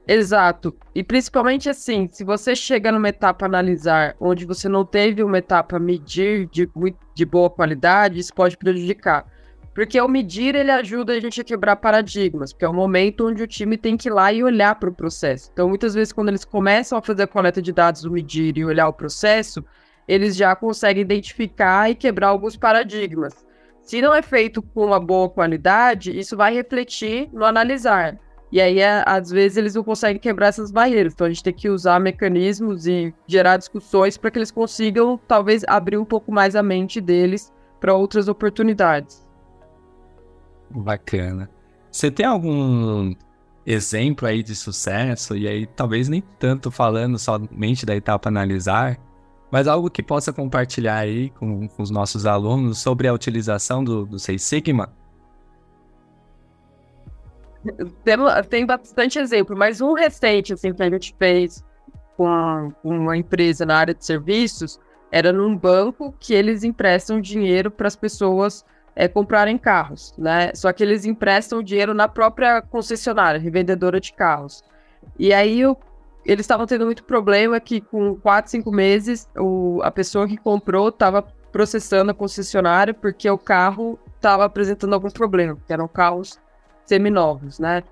Exato. 0.07 0.75
E 0.95 1.03
principalmente 1.03 1.69
assim, 1.69 2.09
se 2.11 2.23
você 2.23 2.55
chega 2.55 2.91
numa 2.91 3.09
etapa 3.09 3.45
analisar 3.45 4.15
onde 4.19 4.45
você 4.45 4.67
não 4.67 4.83
teve 4.83 5.23
uma 5.23 5.37
etapa 5.37 5.79
medir 5.79 6.47
de, 6.47 6.69
de 7.13 7.25
boa 7.25 7.49
qualidade, 7.49 8.19
isso 8.19 8.33
pode 8.33 8.57
prejudicar. 8.57 9.25
Porque 9.73 10.01
o 10.01 10.07
medir 10.07 10.53
ele 10.53 10.71
ajuda 10.71 11.13
a 11.13 11.19
gente 11.19 11.39
a 11.39 11.43
quebrar 11.45 11.77
paradigmas, 11.77 12.51
porque 12.51 12.65
é 12.65 12.67
o 12.67 12.73
momento 12.73 13.27
onde 13.27 13.41
o 13.41 13.47
time 13.47 13.77
tem 13.77 13.95
que 13.95 14.09
ir 14.09 14.11
lá 14.11 14.33
e 14.33 14.43
olhar 14.43 14.75
para 14.75 14.89
o 14.89 14.93
processo. 14.93 15.49
Então, 15.53 15.69
muitas 15.69 15.93
vezes, 15.93 16.11
quando 16.11 16.27
eles 16.27 16.43
começam 16.43 16.97
a 16.97 17.01
fazer 17.01 17.23
a 17.23 17.27
coleta 17.27 17.61
de 17.61 17.71
dados 17.71 18.01
do 18.01 18.11
medir 18.11 18.57
e 18.57 18.65
olhar 18.65 18.89
o 18.89 18.93
processo, 18.93 19.63
eles 20.05 20.35
já 20.35 20.53
conseguem 20.57 21.03
identificar 21.03 21.89
e 21.89 21.95
quebrar 21.95 22.27
alguns 22.27 22.57
paradigmas. 22.57 23.33
Se 23.81 24.01
não 24.01 24.13
é 24.13 24.21
feito 24.21 24.61
com 24.61 24.87
uma 24.87 24.99
boa 24.99 25.29
qualidade, 25.29 26.17
isso 26.17 26.35
vai 26.35 26.53
refletir 26.53 27.29
no 27.31 27.45
analisar. 27.45 28.19
E 28.51 28.59
aí, 28.59 28.79
é, 28.79 29.03
às 29.07 29.29
vezes, 29.29 29.57
eles 29.57 29.75
não 29.75 29.83
conseguem 29.83 30.19
quebrar 30.19 30.47
essas 30.47 30.71
barreiras. 30.71 31.13
Então, 31.13 31.25
a 31.25 31.29
gente 31.29 31.43
tem 31.43 31.53
que 31.53 31.69
usar 31.69 31.99
mecanismos 31.99 32.85
e 32.85 33.13
gerar 33.25 33.55
discussões 33.55 34.17
para 34.17 34.29
que 34.29 34.37
eles 34.37 34.51
consigam, 34.51 35.17
talvez, 35.25 35.63
abrir 35.67 35.97
um 35.97 36.03
pouco 36.03 36.31
mais 36.31 36.55
a 36.55 36.61
mente 36.61 36.99
deles 36.99 37.51
para 37.79 37.93
outras 37.93 38.27
oportunidades. 38.27 39.25
Bacana. 40.69 41.49
Você 41.89 42.11
tem 42.11 42.25
algum 42.25 43.13
exemplo 43.65 44.27
aí 44.27 44.43
de 44.43 44.55
sucesso? 44.55 45.37
E 45.37 45.47
aí, 45.47 45.65
talvez 45.65 46.09
nem 46.09 46.21
tanto 46.37 46.69
falando 46.69 47.17
somente 47.17 47.85
da 47.85 47.95
etapa 47.95 48.27
analisar, 48.27 48.99
mas 49.49 49.65
algo 49.65 49.89
que 49.89 50.03
possa 50.03 50.33
compartilhar 50.33 50.97
aí 50.97 51.29
com, 51.31 51.69
com 51.69 51.83
os 51.83 51.89
nossos 51.89 52.25
alunos 52.25 52.79
sobre 52.79 53.07
a 53.07 53.13
utilização 53.13 53.81
do, 53.81 54.05
do 54.05 54.19
Seis 54.19 54.43
Sigma? 54.43 54.93
Tem, 58.03 58.17
tem 58.49 58.65
bastante 58.65 59.19
exemplo, 59.19 59.55
mas 59.57 59.81
um 59.81 59.93
recente, 59.93 60.53
assim, 60.53 60.73
que 60.73 60.81
a 60.83 60.89
gente 60.89 61.15
fez 61.17 61.63
com, 62.17 62.71
uma 62.83 63.17
empresa 63.17 63.65
na 63.65 63.77
área 63.77 63.93
de 63.93 64.05
serviços, 64.05 64.79
era 65.11 65.33
num 65.33 65.55
banco 65.55 66.13
que 66.19 66.33
eles 66.33 66.63
emprestam 66.63 67.19
dinheiro 67.19 67.69
para 67.69 67.87
as 67.87 67.95
pessoas 67.95 68.65
é, 68.95 69.07
comprarem 69.07 69.57
carros, 69.57 70.13
né? 70.17 70.51
Só 70.53 70.71
que 70.71 70.83
eles 70.83 71.05
emprestam 71.05 71.61
dinheiro 71.61 71.93
na 71.93 72.07
própria 72.07 72.61
concessionária, 72.61 73.39
revendedora 73.39 73.99
de 73.99 74.13
carros. 74.13 74.63
E 75.17 75.33
aí 75.33 75.65
o, 75.65 75.75
eles 76.25 76.43
estavam 76.43 76.65
tendo 76.65 76.85
muito 76.85 77.03
problema 77.03 77.59
que 77.59 77.81
com 77.81 78.15
4, 78.15 78.51
5 78.51 78.71
meses 78.71 79.27
o, 79.37 79.81
a 79.83 79.91
pessoa 79.91 80.27
que 80.27 80.37
comprou 80.37 80.89
estava 80.89 81.21
processando 81.51 82.11
a 82.11 82.13
concessionária 82.13 82.93
porque 82.93 83.29
o 83.29 83.37
carro 83.37 83.99
estava 84.15 84.45
apresentando 84.45 84.93
algum 84.93 85.09
problema, 85.09 85.55
porque 85.55 85.73
eram 85.73 85.87
carros 85.87 86.39
seminovos, 86.85 87.59
né? 87.59 87.83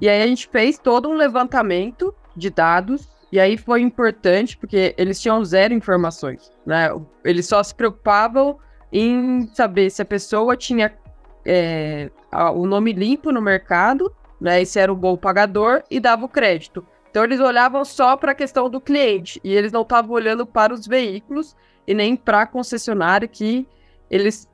E 0.00 0.08
aí 0.08 0.22
a 0.22 0.26
gente 0.26 0.48
fez 0.48 0.78
todo 0.78 1.08
um 1.08 1.14
levantamento 1.14 2.14
de 2.36 2.50
dados 2.50 3.08
e 3.30 3.40
aí 3.40 3.56
foi 3.56 3.80
importante 3.80 4.56
porque 4.56 4.94
eles 4.96 5.20
tinham 5.20 5.44
zero 5.44 5.74
informações, 5.74 6.52
né? 6.64 6.88
Eles 7.24 7.46
só 7.46 7.62
se 7.62 7.74
preocupavam 7.74 8.58
em 8.92 9.48
saber 9.54 9.90
se 9.90 10.02
a 10.02 10.04
pessoa 10.04 10.56
tinha 10.56 10.96
é, 11.44 12.10
o 12.54 12.66
nome 12.66 12.92
limpo 12.92 13.32
no 13.32 13.40
mercado, 13.40 14.14
né? 14.40 14.62
E 14.62 14.66
se 14.66 14.78
era 14.78 14.92
um 14.92 14.96
bom 14.96 15.16
pagador 15.16 15.82
e 15.90 15.98
dava 15.98 16.24
o 16.24 16.28
crédito. 16.28 16.86
Então 17.10 17.22
eles 17.22 17.40
olhavam 17.40 17.84
só 17.84 18.16
para 18.16 18.32
a 18.32 18.34
questão 18.34 18.68
do 18.68 18.80
cliente 18.80 19.40
e 19.44 19.54
eles 19.54 19.70
não 19.70 19.82
estavam 19.82 20.12
olhando 20.12 20.44
para 20.44 20.74
os 20.74 20.86
veículos 20.86 21.56
e 21.86 21.94
nem 21.94 22.16
para 22.16 22.42
a 22.42 22.46
concessionária 22.46 23.28
que 23.28 23.68
eles 24.10 24.50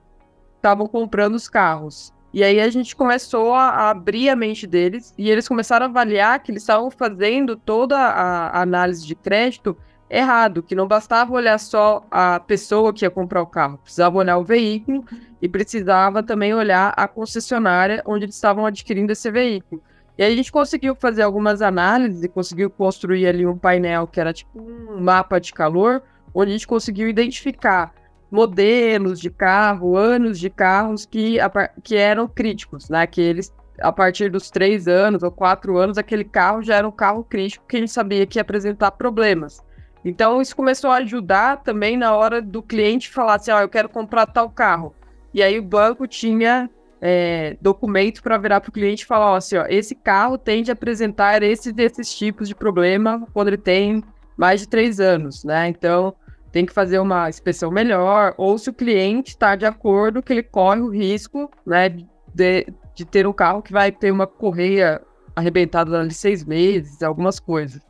estavam 0.56 0.86
comprando 0.86 1.34
os 1.34 1.48
carros. 1.48 2.12
E 2.32 2.44
aí 2.44 2.60
a 2.60 2.70
gente 2.70 2.94
começou 2.94 3.54
a, 3.54 3.90
abrir 3.90 4.28
a 4.28 4.36
mente 4.36 4.66
deles 4.66 5.12
e 5.18 5.28
eles 5.28 5.48
começaram 5.48 5.86
a 5.86 5.88
avaliar 5.88 6.40
que 6.40 6.52
eles 6.52 6.62
estavam 6.62 6.90
fazendo 6.90 7.56
toda 7.56 7.98
a, 7.98 8.62
análise 8.62 9.04
de 9.04 9.16
crédito 9.16 9.76
errado, 10.08 10.62
que 10.62 10.74
não 10.74 10.86
bastava 10.86 11.32
olhar 11.32 11.58
só 11.58 12.04
a 12.10 12.38
pessoa 12.40 12.92
que 12.92 13.04
ia 13.04 13.10
comprar 13.10 13.42
o 13.42 13.46
carro, 13.46 13.78
precisava 13.78 14.18
olhar 14.18 14.38
o 14.38 14.44
veículo 14.44 15.04
e 15.42 15.48
precisava 15.48 16.22
também 16.22 16.54
olhar 16.54 16.92
a 16.96 17.06
concessionária 17.08 18.02
onde 18.06 18.24
eles 18.24 18.34
estavam 18.34 18.64
adquirindo 18.66 19.12
esse 19.12 19.30
veículo. 19.30 19.82
E 20.16 20.22
aí 20.22 20.32
a 20.32 20.36
gente 20.36 20.52
conseguiu 20.52 20.94
fazer 20.94 21.22
algumas 21.22 21.62
análises 21.62 22.22
e 22.22 22.28
conseguiu 22.28 22.70
construir 22.70 23.26
ali 23.26 23.46
um 23.46 23.56
painel 23.56 24.06
que 24.06 24.20
era 24.20 24.32
tipo 24.32 24.60
um 24.60 25.00
mapa 25.00 25.40
de 25.40 25.52
calor, 25.52 26.02
onde 26.34 26.50
a 26.50 26.52
gente 26.52 26.66
conseguiu 26.66 27.08
identificar 27.08 27.92
modelos 28.30 29.18
de 29.20 29.30
carro, 29.30 29.96
anos 29.96 30.38
de 30.38 30.48
carros 30.48 31.04
que, 31.04 31.38
que 31.82 31.96
eram 31.96 32.28
críticos, 32.28 32.88
né? 32.88 33.06
Que 33.06 33.20
eles, 33.20 33.52
a 33.80 33.90
partir 33.90 34.30
dos 34.30 34.50
três 34.50 34.86
anos 34.86 35.22
ou 35.22 35.30
quatro 35.30 35.76
anos, 35.76 35.98
aquele 35.98 36.24
carro 36.24 36.62
já 36.62 36.76
era 36.76 36.88
um 36.88 36.92
carro 36.92 37.24
crítico 37.24 37.66
que 37.66 37.76
a 37.76 37.80
gente 37.80 37.92
sabia 37.92 38.26
que 38.26 38.38
ia 38.38 38.42
apresentar 38.42 38.92
problemas. 38.92 39.62
Então, 40.04 40.40
isso 40.40 40.56
começou 40.56 40.90
a 40.90 40.96
ajudar 40.96 41.62
também 41.62 41.96
na 41.96 42.14
hora 42.14 42.40
do 42.40 42.62
cliente 42.62 43.10
falar 43.10 43.34
assim: 43.34 43.50
ah, 43.50 43.62
eu 43.62 43.68
quero 43.68 43.88
comprar 43.88 44.26
tal 44.26 44.48
carro. 44.48 44.94
E 45.34 45.42
aí 45.42 45.58
o 45.58 45.62
banco 45.62 46.06
tinha 46.06 46.70
é, 47.00 47.56
documento 47.60 48.22
para 48.22 48.38
virar 48.38 48.60
para 48.60 48.70
o 48.70 48.72
cliente 48.72 49.02
e 49.02 49.06
falar: 49.06 49.32
ó, 49.32 49.36
assim, 49.36 49.56
ó, 49.56 49.66
esse 49.68 49.94
carro 49.94 50.38
tende 50.38 50.70
a 50.70 50.74
apresentar 50.74 51.42
esses 51.42 51.72
desses 51.72 52.14
tipos 52.14 52.48
de 52.48 52.54
problema 52.54 53.26
quando 53.32 53.48
ele 53.48 53.58
tem 53.58 54.02
mais 54.36 54.60
de 54.60 54.68
três 54.68 55.00
anos, 55.00 55.44
né? 55.44 55.68
Então, 55.68 56.14
tem 56.52 56.66
que 56.66 56.72
fazer 56.72 56.98
uma 56.98 57.28
inspeção 57.28 57.70
melhor, 57.70 58.34
ou 58.36 58.58
se 58.58 58.70
o 58.70 58.74
cliente 58.74 59.30
está 59.30 59.54
de 59.56 59.64
acordo 59.64 60.22
que 60.22 60.32
ele 60.32 60.42
corre 60.42 60.80
o 60.80 60.90
risco, 60.90 61.50
né, 61.64 61.88
de, 61.88 62.66
de 62.94 63.04
ter 63.04 63.26
um 63.26 63.32
carro 63.32 63.62
que 63.62 63.72
vai 63.72 63.92
ter 63.92 64.10
uma 64.10 64.26
correia 64.26 65.00
arrebentada 65.34 66.00
ali 66.00 66.12
seis 66.12 66.44
meses, 66.44 67.02
algumas 67.02 67.38
coisas. 67.38 67.80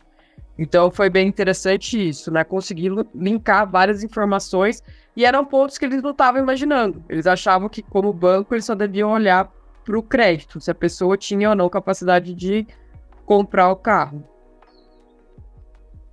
Então 0.59 0.91
foi 0.91 1.09
bem 1.09 1.27
interessante 1.27 2.09
isso, 2.09 2.31
né? 2.31 2.45
Conseguir 2.45 2.93
linkar 3.15 3.67
várias 3.71 4.05
informações 4.05 4.83
e 5.17 5.25
eram 5.25 5.43
pontos 5.43 5.79
que 5.79 5.87
eles 5.87 6.03
não 6.03 6.11
estavam 6.11 6.39
imaginando. 6.39 7.03
Eles 7.09 7.27
achavam 7.27 7.67
que, 7.67 7.83
como 7.83 8.13
banco, 8.13 8.55
eles 8.55 8.67
só 8.67 8.75
deviam 8.75 9.11
olhar 9.11 9.51
para 9.83 9.99
o 9.99 10.03
crédito, 10.03 10.61
se 10.61 10.71
a 10.71 10.75
pessoa 10.75 11.17
tinha 11.17 11.49
ou 11.49 11.57
não 11.57 11.71
capacidade 11.71 12.35
de 12.35 12.67
comprar 13.25 13.71
o 13.71 13.77
carro. 13.77 14.23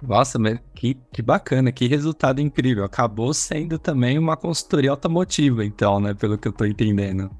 Nossa, 0.02 0.38
mas 0.38 0.60
que, 0.76 0.96
que 1.12 1.22
bacana, 1.22 1.72
que 1.72 1.88
resultado 1.88 2.40
incrível. 2.40 2.84
Acabou 2.84 3.34
sendo 3.34 3.80
também 3.80 4.20
uma 4.20 4.38
consultoria 4.38 4.92
automotiva, 4.92 5.66
então, 5.66 6.00
né? 6.00 6.14
Pelo 6.14 6.38
que 6.38 6.48
eu 6.48 6.54
tô 6.54 6.66
entendendo. 6.66 7.32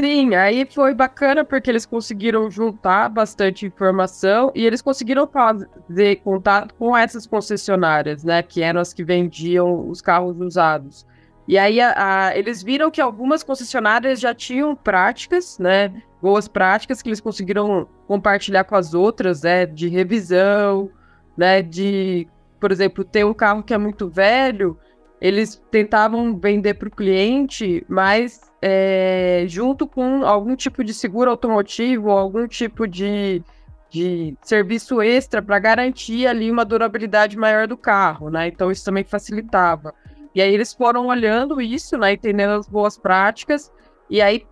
Sim, 0.00 0.34
aí 0.34 0.64
foi 0.64 0.94
bacana 0.94 1.44
porque 1.44 1.68
eles 1.68 1.84
conseguiram 1.84 2.50
juntar 2.50 3.10
bastante 3.10 3.66
informação 3.66 4.50
e 4.54 4.64
eles 4.64 4.80
conseguiram 4.80 5.28
fazer 5.28 6.16
contato 6.24 6.74
com 6.76 6.96
essas 6.96 7.26
concessionárias, 7.26 8.24
né, 8.24 8.42
que 8.42 8.62
eram 8.62 8.80
as 8.80 8.94
que 8.94 9.04
vendiam 9.04 9.90
os 9.90 10.00
carros 10.00 10.40
usados. 10.40 11.04
E 11.50 11.58
aí 11.58 11.80
a, 11.80 11.94
a, 12.28 12.38
eles 12.38 12.62
viram 12.62 12.92
que 12.92 13.00
algumas 13.00 13.42
concessionárias 13.42 14.20
já 14.20 14.32
tinham 14.32 14.76
práticas, 14.76 15.58
né, 15.58 15.92
boas 16.22 16.46
práticas 16.46 17.02
que 17.02 17.08
eles 17.08 17.20
conseguiram 17.20 17.88
compartilhar 18.06 18.62
com 18.62 18.76
as 18.76 18.94
outras, 18.94 19.42
né, 19.42 19.66
de 19.66 19.88
revisão, 19.88 20.88
né, 21.36 21.60
de, 21.60 22.28
por 22.60 22.70
exemplo, 22.70 23.02
ter 23.02 23.26
um 23.26 23.34
carro 23.34 23.64
que 23.64 23.74
é 23.74 23.78
muito 23.78 24.08
velho, 24.08 24.78
eles 25.20 25.60
tentavam 25.72 26.38
vender 26.38 26.74
para 26.74 26.86
o 26.86 26.92
cliente, 26.92 27.84
mas 27.88 28.42
é, 28.62 29.44
junto 29.48 29.88
com 29.88 30.24
algum 30.24 30.54
tipo 30.54 30.84
de 30.84 30.94
seguro 30.94 31.32
automotivo, 31.32 32.10
algum 32.10 32.46
tipo 32.46 32.86
de, 32.86 33.42
de 33.90 34.36
serviço 34.40 35.02
extra 35.02 35.42
para 35.42 35.58
garantir 35.58 36.28
ali 36.28 36.48
uma 36.48 36.64
durabilidade 36.64 37.36
maior 37.36 37.66
do 37.66 37.76
carro, 37.76 38.30
né? 38.30 38.46
Então 38.46 38.70
isso 38.70 38.84
também 38.84 39.02
facilitava. 39.02 39.92
E 40.34 40.40
aí 40.40 40.52
eles 40.52 40.72
foram 40.72 41.06
olhando 41.06 41.60
isso, 41.60 41.96
né? 41.98 42.12
Entendendo 42.12 42.50
as 42.50 42.68
boas 42.68 42.96
práticas. 42.96 43.72
E 44.08 44.20
aí 44.20 44.46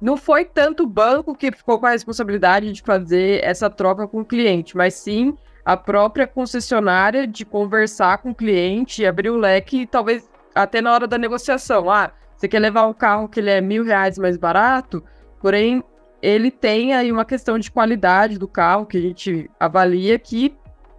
não 0.00 0.16
foi 0.16 0.44
tanto 0.44 0.82
o 0.82 0.86
banco 0.86 1.34
que 1.34 1.52
ficou 1.52 1.78
com 1.78 1.86
a 1.86 1.90
responsabilidade 1.90 2.72
de 2.72 2.82
fazer 2.82 3.42
essa 3.44 3.70
troca 3.70 4.08
com 4.08 4.20
o 4.20 4.24
cliente, 4.24 4.76
mas 4.76 4.94
sim 4.94 5.36
a 5.64 5.76
própria 5.76 6.26
concessionária 6.26 7.26
de 7.26 7.44
conversar 7.44 8.18
com 8.18 8.30
o 8.30 8.34
cliente, 8.34 9.06
abrir 9.06 9.30
o 9.30 9.36
leque 9.36 9.82
e 9.82 9.86
talvez 9.86 10.28
até 10.54 10.80
na 10.80 10.92
hora 10.92 11.06
da 11.06 11.16
negociação. 11.16 11.88
Ah, 11.88 12.10
você 12.36 12.48
quer 12.48 12.58
levar 12.58 12.86
um 12.86 12.92
carro 12.92 13.28
que 13.28 13.38
ele 13.38 13.50
é 13.50 13.60
mil 13.60 13.84
reais 13.84 14.18
mais 14.18 14.36
barato, 14.36 15.04
porém 15.40 15.84
ele 16.20 16.50
tem 16.50 16.94
aí 16.94 17.12
uma 17.12 17.24
questão 17.24 17.58
de 17.58 17.70
qualidade 17.70 18.38
do 18.38 18.48
carro 18.48 18.86
que 18.86 18.98
a 18.98 19.00
gente 19.00 19.48
avalia 19.58 20.18
que 20.18 20.52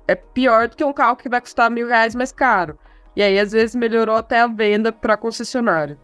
é 0.08 0.16
pior 0.16 0.68
do 0.70 0.76
que 0.76 0.84
um 0.84 0.94
carro 0.94 1.16
que 1.16 1.30
vai 1.30 1.42
custar 1.42 1.70
mil 1.70 1.88
reais 1.88 2.16
mais 2.16 2.32
caro. 2.32 2.78
E 3.16 3.22
aí, 3.22 3.40
às 3.40 3.52
vezes, 3.52 3.76
melhorou 3.76 4.16
até 4.16 4.42
a 4.42 4.48
venda 4.48 4.92
para 4.92 5.14
a 5.14 5.18
concessionária. 5.18 5.98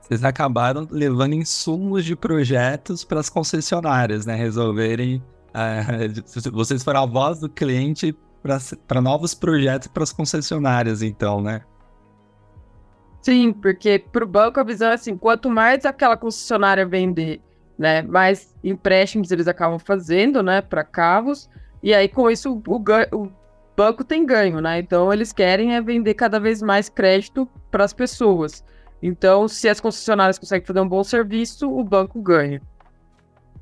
Vocês 0.00 0.24
acabaram 0.24 0.86
levando 0.90 1.34
insumos 1.34 2.04
de 2.04 2.14
projetos 2.14 3.04
para 3.04 3.20
as 3.20 3.28
concessionárias, 3.28 4.26
né? 4.26 4.34
Resolverem. 4.34 5.22
Uh, 5.48 6.50
vocês 6.52 6.82
foram 6.82 7.02
a 7.02 7.06
voz 7.06 7.40
do 7.40 7.48
cliente 7.48 8.16
para 8.86 9.00
novos 9.00 9.34
projetos 9.34 9.88
para 9.88 10.02
as 10.02 10.12
concessionárias, 10.12 11.02
então, 11.02 11.40
né? 11.40 11.62
Sim, 13.22 13.52
porque 13.52 14.00
para 14.00 14.24
o 14.24 14.26
banco 14.26 14.58
a 14.58 14.64
visão 14.64 14.90
é 14.90 14.94
assim, 14.94 15.16
quanto 15.16 15.48
mais 15.48 15.84
aquela 15.84 16.16
concessionária 16.16 16.84
vender, 16.84 17.40
né, 17.78 18.02
mais 18.02 18.52
empréstimos 18.64 19.30
eles 19.30 19.46
acabam 19.46 19.78
fazendo, 19.78 20.42
né, 20.42 20.60
para 20.60 20.82
carros, 20.82 21.48
e 21.80 21.94
aí 21.94 22.08
com 22.08 22.28
isso 22.28 22.60
o, 22.66 22.76
o, 23.12 23.32
banco 23.76 24.04
tem 24.04 24.24
ganho, 24.24 24.60
né, 24.60 24.78
então 24.78 25.12
eles 25.12 25.32
querem 25.32 25.74
é 25.74 25.80
vender 25.80 26.14
cada 26.14 26.38
vez 26.38 26.62
mais 26.62 26.88
crédito 26.88 27.48
para 27.70 27.84
as 27.84 27.92
pessoas. 27.92 28.64
Então, 29.02 29.48
se 29.48 29.68
as 29.68 29.80
concessionárias 29.80 30.38
conseguem 30.38 30.64
fazer 30.64 30.80
um 30.80 30.88
bom 30.88 31.02
serviço, 31.02 31.68
o 31.68 31.82
banco 31.82 32.22
ganha. 32.22 32.62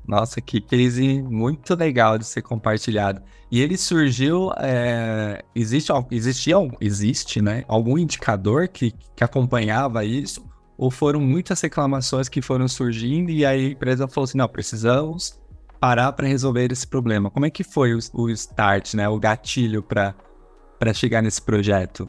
Nossa, 0.07 0.41
que 0.41 0.59
case 0.59 1.21
muito 1.21 1.73
legal 1.75 2.17
de 2.17 2.25
ser 2.25 2.41
compartilhado. 2.41 3.21
E 3.49 3.59
ele 3.59 3.77
surgiu. 3.77 4.51
É, 4.57 5.43
existe, 5.55 5.91
existia, 6.11 6.55
existe, 6.79 7.41
né? 7.41 7.63
Algum 7.67 7.97
indicador 7.97 8.67
que, 8.67 8.93
que 9.15 9.23
acompanhava 9.23 10.03
isso? 10.05 10.45
Ou 10.77 10.91
foram 10.91 11.19
muitas 11.19 11.61
reclamações 11.61 12.27
que 12.27 12.41
foram 12.41 12.67
surgindo 12.67 13.29
e 13.29 13.45
aí 13.45 13.67
a 13.67 13.69
empresa 13.71 14.07
falou 14.07 14.25
assim: 14.25 14.37
não, 14.37 14.47
precisamos 14.47 15.39
parar 15.81 16.11
para 16.11 16.27
resolver 16.27 16.71
esse 16.71 16.85
problema. 16.85 17.31
Como 17.31 17.43
é 17.43 17.49
que 17.49 17.63
foi 17.63 17.95
o, 17.95 17.99
o 18.13 18.29
start, 18.29 18.93
né? 18.93 19.09
O 19.09 19.19
gatilho 19.19 19.81
para 19.81 20.93
chegar 20.93 21.23
nesse 21.23 21.41
projeto? 21.41 22.07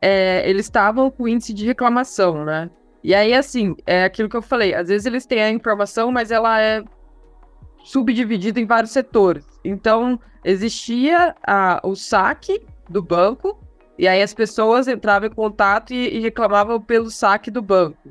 É, 0.00 0.48
eles 0.48 0.66
estavam 0.66 1.10
com 1.10 1.26
índice 1.26 1.52
de 1.52 1.66
reclamação, 1.66 2.44
né? 2.44 2.70
E 3.02 3.12
aí, 3.12 3.34
assim, 3.34 3.74
é 3.84 4.04
aquilo 4.04 4.28
que 4.28 4.36
eu 4.36 4.42
falei, 4.42 4.74
às 4.74 4.88
vezes 4.88 5.06
eles 5.06 5.26
têm 5.26 5.42
a 5.42 5.50
informação, 5.50 6.12
mas 6.12 6.30
ela 6.30 6.60
é 6.60 6.84
subdividida 7.82 8.60
em 8.60 8.66
vários 8.66 8.92
setores. 8.92 9.44
Então, 9.64 10.20
existia 10.44 11.34
a, 11.44 11.80
o 11.82 11.96
saque 11.96 12.64
do 12.88 13.02
banco, 13.02 13.58
e 13.98 14.06
aí 14.06 14.22
as 14.22 14.32
pessoas 14.32 14.86
entravam 14.86 15.28
em 15.28 15.32
contato 15.32 15.92
e, 15.92 16.16
e 16.16 16.20
reclamavam 16.20 16.80
pelo 16.80 17.10
saque 17.10 17.50
do 17.50 17.60
banco. 17.60 18.08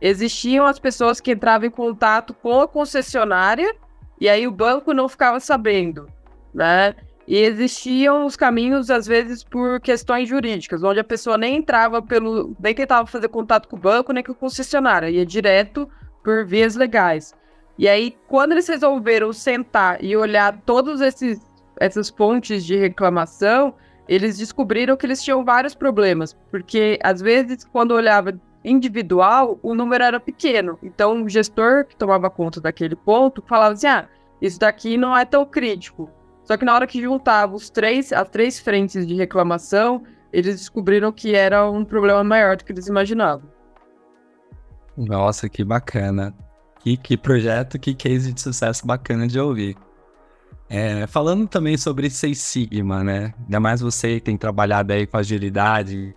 Existiam 0.00 0.66
as 0.66 0.78
pessoas 0.78 1.20
que 1.20 1.32
entravam 1.32 1.66
em 1.66 1.70
contato 1.70 2.32
com 2.34 2.60
a 2.60 2.68
concessionária, 2.68 3.74
e 4.20 4.28
aí 4.28 4.46
o 4.46 4.52
banco 4.52 4.92
não 4.92 5.08
ficava 5.08 5.40
sabendo, 5.40 6.08
né? 6.54 6.94
E 7.26 7.36
existiam 7.36 8.24
os 8.24 8.36
caminhos, 8.36 8.88
às 8.88 9.06
vezes, 9.06 9.44
por 9.44 9.80
questões 9.80 10.28
jurídicas, 10.28 10.82
onde 10.82 10.98
a 10.98 11.04
pessoa 11.04 11.36
nem 11.36 11.56
entrava 11.56 12.00
pelo. 12.00 12.56
nem 12.58 12.74
tentava 12.74 13.06
fazer 13.06 13.28
contato 13.28 13.68
com 13.68 13.76
o 13.76 13.78
banco, 13.78 14.12
nem 14.12 14.24
com 14.24 14.32
o 14.32 14.34
concessionário, 14.34 15.10
ia 15.10 15.26
direto 15.26 15.88
por 16.24 16.46
vias 16.46 16.74
legais. 16.74 17.34
E 17.76 17.86
aí, 17.86 18.16
quando 18.26 18.52
eles 18.52 18.66
resolveram 18.66 19.32
sentar 19.32 20.02
e 20.02 20.16
olhar 20.16 20.58
esses 21.06 21.46
essas 21.80 22.08
fontes 22.08 22.64
de 22.64 22.76
reclamação, 22.76 23.74
eles 24.08 24.38
descobriram 24.38 24.96
que 24.96 25.06
eles 25.06 25.22
tinham 25.22 25.44
vários 25.44 25.74
problemas, 25.74 26.36
porque 26.50 26.98
às 27.02 27.20
vezes 27.20 27.64
quando 27.64 27.92
olhava 27.92 28.38
individual, 28.68 29.58
o 29.62 29.74
número 29.74 30.04
era 30.04 30.20
pequeno. 30.20 30.78
Então, 30.82 31.22
o 31.22 31.28
gestor 31.28 31.84
que 31.84 31.96
tomava 31.96 32.28
conta 32.30 32.60
daquele 32.60 32.96
ponto 32.96 33.42
falava 33.46 33.74
assim: 33.74 33.86
"Ah, 33.86 34.08
isso 34.40 34.58
daqui 34.58 34.96
não 34.96 35.16
é 35.16 35.24
tão 35.24 35.44
crítico". 35.46 36.10
Só 36.44 36.56
que 36.56 36.64
na 36.64 36.74
hora 36.74 36.86
que 36.86 37.02
juntava 37.02 37.54
os 37.54 37.68
três, 37.68 38.12
as 38.12 38.28
três 38.28 38.58
frentes 38.58 39.06
de 39.06 39.14
reclamação, 39.14 40.02
eles 40.32 40.56
descobriram 40.56 41.12
que 41.12 41.34
era 41.34 41.70
um 41.70 41.84
problema 41.84 42.24
maior 42.24 42.56
do 42.56 42.64
que 42.64 42.72
eles 42.72 42.86
imaginavam. 42.86 43.48
Nossa, 44.96 45.48
que 45.48 45.62
bacana. 45.62 46.34
Que, 46.80 46.96
que 46.96 47.16
projeto, 47.16 47.78
que 47.78 47.94
case 47.94 48.32
de 48.32 48.40
sucesso 48.40 48.86
bacana 48.86 49.26
de 49.26 49.38
ouvir. 49.38 49.76
É, 50.70 51.06
falando 51.06 51.46
também 51.46 51.76
sobre 51.76 52.10
Seis 52.10 52.38
Sigma, 52.38 53.02
né? 53.02 53.32
Ainda 53.44 53.60
mais 53.60 53.80
você 53.80 54.14
que 54.14 54.20
tem 54.20 54.36
trabalhado 54.36 54.92
aí 54.92 55.06
com 55.06 55.16
agilidade, 55.16 56.14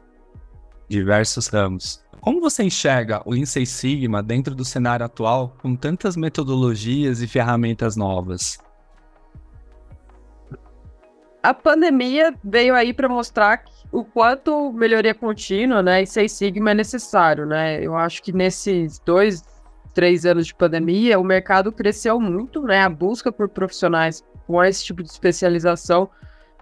diversos 0.90 1.48
ramos. 1.48 2.04
Como 2.22 2.40
você 2.40 2.64
enxerga 2.64 3.22
o 3.26 3.32
Lean 3.32 3.46
Sigma 3.46 4.22
dentro 4.22 4.56
do 4.56 4.64
cenário 4.64 5.06
atual 5.06 5.56
com 5.62 5.76
tantas 5.76 6.16
metodologias 6.16 7.22
e 7.22 7.28
ferramentas 7.28 7.96
novas? 7.96 8.60
a 11.44 11.54
pandemia 11.54 12.34
veio 12.44 12.76
aí 12.76 12.94
para 12.94 13.10
mostrar 13.10 13.64
o 13.92 14.04
quanto 14.06 14.72
melhoria 14.72 15.14
contínua, 15.14 15.82
né, 15.82 16.04
e 16.04 16.30
Sigma 16.30 16.72
é 16.72 16.74
necessário, 16.74 17.46
né? 17.46 17.84
Eu 17.84 17.96
acho 17.96 18.22
que 18.22 18.32
nesses 18.32 19.00
dois, 19.00 19.44
três 19.94 20.26
anos 20.26 20.48
de 20.48 20.56
pandemia, 20.56 21.20
o 21.20 21.24
mercado 21.24 21.72
cresceu 21.72 22.20
muito, 22.20 22.62
né? 22.62 22.84
A 22.84 22.90
busca 22.90 23.32
por 23.32 23.50
profissionais 23.50 24.24
com 24.48 24.64
esse 24.64 24.86
tipo 24.86 25.04
de 25.04 25.10
especialização 25.10 26.10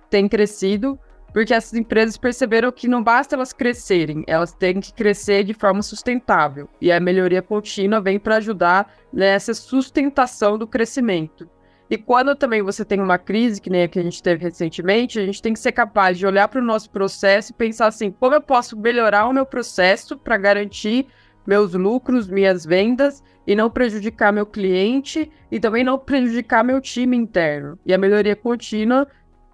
tem 0.09 0.27
crescido, 0.27 0.97
porque 1.33 1.53
essas 1.53 1.73
empresas 1.73 2.17
perceberam 2.17 2.71
que 2.71 2.87
não 2.87 3.03
basta 3.03 3.35
elas 3.35 3.53
crescerem, 3.53 4.23
elas 4.27 4.53
têm 4.53 4.79
que 4.79 4.93
crescer 4.93 5.43
de 5.43 5.53
forma 5.53 5.81
sustentável. 5.81 6.69
E 6.81 6.91
a 6.91 6.99
melhoria 6.99 7.41
contínua 7.41 8.01
vem 8.01 8.19
para 8.19 8.37
ajudar 8.37 8.93
nessa 9.11 9.53
sustentação 9.53 10.57
do 10.57 10.67
crescimento. 10.67 11.49
E 11.89 11.97
quando 11.97 12.35
também 12.35 12.61
você 12.61 12.85
tem 12.85 13.01
uma 13.01 13.17
crise, 13.17 13.59
que 13.59 13.69
nem 13.69 13.83
a 13.83 13.87
que 13.87 13.97
a 13.97 14.03
gente 14.03 14.21
teve 14.21 14.43
recentemente, 14.43 15.19
a 15.19 15.25
gente 15.25 15.41
tem 15.41 15.53
que 15.53 15.59
ser 15.59 15.71
capaz 15.71 16.17
de 16.19 16.25
olhar 16.25 16.47
para 16.47 16.61
o 16.61 16.63
nosso 16.63 16.89
processo 16.91 17.51
e 17.51 17.55
pensar 17.55 17.87
assim: 17.87 18.11
como 18.11 18.35
eu 18.35 18.41
posso 18.41 18.77
melhorar 18.77 19.25
o 19.25 19.33
meu 19.33 19.45
processo 19.45 20.15
para 20.15 20.37
garantir 20.37 21.07
meus 21.47 21.73
lucros, 21.73 22.27
minhas 22.27 22.63
vendas 22.63 23.23
e 23.47 23.55
não 23.55 23.71
prejudicar 23.71 24.31
meu 24.31 24.45
cliente 24.45 25.31
e 25.51 25.59
também 25.59 25.83
não 25.83 25.97
prejudicar 25.97 26.63
meu 26.63 26.79
time 26.79 27.17
interno. 27.17 27.79
E 27.83 27.91
a 27.91 27.97
melhoria 27.97 28.35
contínua 28.35 29.07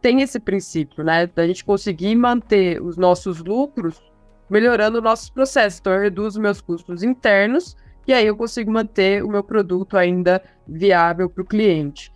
tem 0.05 0.21
esse 0.21 0.39
princípio, 0.39 1.03
né? 1.03 1.25
Da 1.25 1.47
gente 1.47 1.65
conseguir 1.65 2.15
manter 2.15 2.79
os 2.79 2.95
nossos 2.95 3.39
lucros 3.39 3.99
melhorando 4.47 5.01
nossos 5.01 5.31
processos. 5.31 5.79
Então, 5.79 5.93
eu 5.93 5.99
reduzo 5.99 6.39
meus 6.39 6.61
custos 6.61 7.01
internos 7.01 7.75
e 8.05 8.13
aí 8.13 8.27
eu 8.27 8.37
consigo 8.37 8.71
manter 8.71 9.23
o 9.23 9.27
meu 9.27 9.43
produto 9.43 9.97
ainda 9.97 10.43
viável 10.67 11.27
para 11.27 11.41
o 11.41 11.45
cliente. 11.45 12.13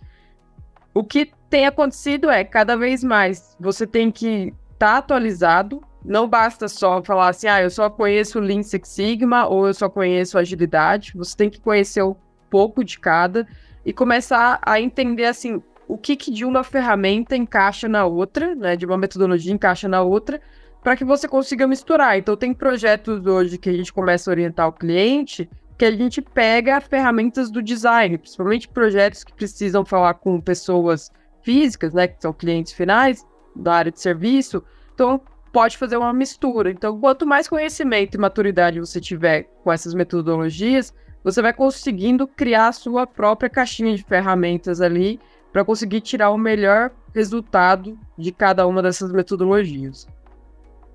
O 0.94 1.02
que 1.02 1.32
tem 1.48 1.66
acontecido 1.66 2.30
é 2.30 2.44
cada 2.44 2.76
vez 2.76 3.02
mais 3.02 3.56
você 3.58 3.84
tem 3.88 4.12
que 4.12 4.54
estar 4.72 4.92
tá 4.92 4.98
atualizado. 4.98 5.82
Não 6.04 6.28
basta 6.28 6.68
só 6.68 7.02
falar 7.02 7.30
assim, 7.30 7.48
ah, 7.48 7.60
eu 7.60 7.70
só 7.70 7.90
conheço 7.90 8.38
Lean 8.38 8.62
Six 8.62 8.88
Sigma 8.88 9.48
ou 9.48 9.66
eu 9.66 9.74
só 9.74 9.88
conheço 9.88 10.38
agilidade. 10.38 11.10
Você 11.16 11.36
tem 11.36 11.50
que 11.50 11.60
conhecer 11.60 12.04
um 12.04 12.14
pouco 12.48 12.84
de 12.84 13.00
cada 13.00 13.48
e 13.84 13.92
começar 13.92 14.60
a 14.62 14.80
entender 14.80 15.24
assim 15.24 15.60
o 15.92 15.98
que, 15.98 16.16
que 16.16 16.30
de 16.30 16.44
uma 16.44 16.62
ferramenta 16.62 17.36
encaixa 17.36 17.88
na 17.88 18.04
outra, 18.04 18.54
né? 18.54 18.76
De 18.76 18.86
uma 18.86 18.96
metodologia 18.96 19.52
encaixa 19.52 19.88
na 19.88 20.02
outra, 20.02 20.40
para 20.82 20.96
que 20.96 21.04
você 21.04 21.26
consiga 21.26 21.66
misturar. 21.66 22.16
Então 22.16 22.36
tem 22.36 22.54
projetos 22.54 23.26
hoje 23.26 23.58
que 23.58 23.68
a 23.68 23.72
gente 23.72 23.92
começa 23.92 24.30
a 24.30 24.32
orientar 24.32 24.68
o 24.68 24.72
cliente 24.72 25.48
que 25.80 25.86
a 25.86 25.90
gente 25.90 26.20
pega 26.20 26.78
ferramentas 26.78 27.50
do 27.50 27.62
design, 27.62 28.18
principalmente 28.18 28.68
projetos 28.68 29.24
que 29.24 29.32
precisam 29.32 29.82
falar 29.82 30.12
com 30.12 30.38
pessoas 30.38 31.10
físicas, 31.42 31.94
né, 31.94 32.06
que 32.06 32.20
são 32.20 32.34
clientes 32.34 32.74
finais 32.74 33.26
da 33.56 33.76
área 33.76 33.90
de 33.90 33.98
serviço, 33.98 34.62
então 34.92 35.18
pode 35.50 35.78
fazer 35.78 35.96
uma 35.96 36.12
mistura. 36.12 36.70
Então, 36.70 37.00
quanto 37.00 37.26
mais 37.26 37.48
conhecimento 37.48 38.14
e 38.14 38.20
maturidade 38.20 38.78
você 38.78 39.00
tiver 39.00 39.44
com 39.64 39.72
essas 39.72 39.94
metodologias, 39.94 40.94
você 41.24 41.40
vai 41.40 41.54
conseguindo 41.54 42.28
criar 42.28 42.68
a 42.68 42.72
sua 42.72 43.06
própria 43.06 43.48
caixinha 43.48 43.96
de 43.96 44.02
ferramentas 44.02 44.82
ali 44.82 45.18
para 45.52 45.64
conseguir 45.64 46.00
tirar 46.00 46.30
o 46.30 46.38
melhor 46.38 46.90
resultado 47.14 47.98
de 48.16 48.32
cada 48.32 48.66
uma 48.66 48.82
dessas 48.82 49.12
metodologias. 49.12 50.06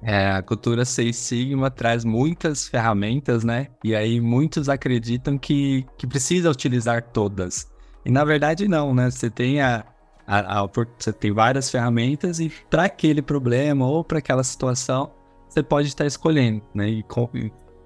É, 0.02 0.32
a 0.32 0.42
cultura 0.42 0.86
Seis 0.86 1.16
Sigma 1.16 1.72
traz 1.72 2.06
muitas 2.06 2.68
ferramentas, 2.68 3.44
né? 3.44 3.68
E 3.84 3.96
aí 3.96 4.22
muitos 4.22 4.70
acreditam 4.70 5.38
que, 5.38 5.86
que 5.98 6.06
precisa 6.06 6.52
utilizar 6.52 7.02
todas. 7.02 7.72
E 8.06 8.12
na 8.12 8.24
verdade 8.24 8.68
não, 8.68 8.94
né? 8.94 9.10
Você 9.10 9.30
tem 9.30 9.62
a, 9.62 9.84
a, 10.28 10.62
a 10.62 10.68
você 10.98 11.12
tem 11.12 11.32
várias 11.32 11.72
ferramentas 11.72 12.40
e 12.40 12.52
para 12.70 12.86
aquele 12.86 13.22
problema 13.22 13.88
ou 13.88 14.04
para 14.04 14.20
aquela 14.20 14.44
situação 14.44 15.12
você 15.50 15.64
pode 15.64 15.88
estar 15.88 16.06
escolhendo, 16.06 16.62
né? 16.74 16.88
E, 16.88 17.04
com, 17.04 17.30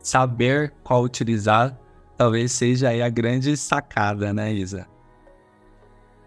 saber 0.01 0.73
qual 0.83 1.03
utilizar 1.03 1.77
talvez 2.17 2.51
seja 2.51 2.89
aí 2.89 3.01
a 3.01 3.09
grande 3.09 3.55
sacada, 3.55 4.33
né, 4.33 4.51
Isa? 4.51 4.85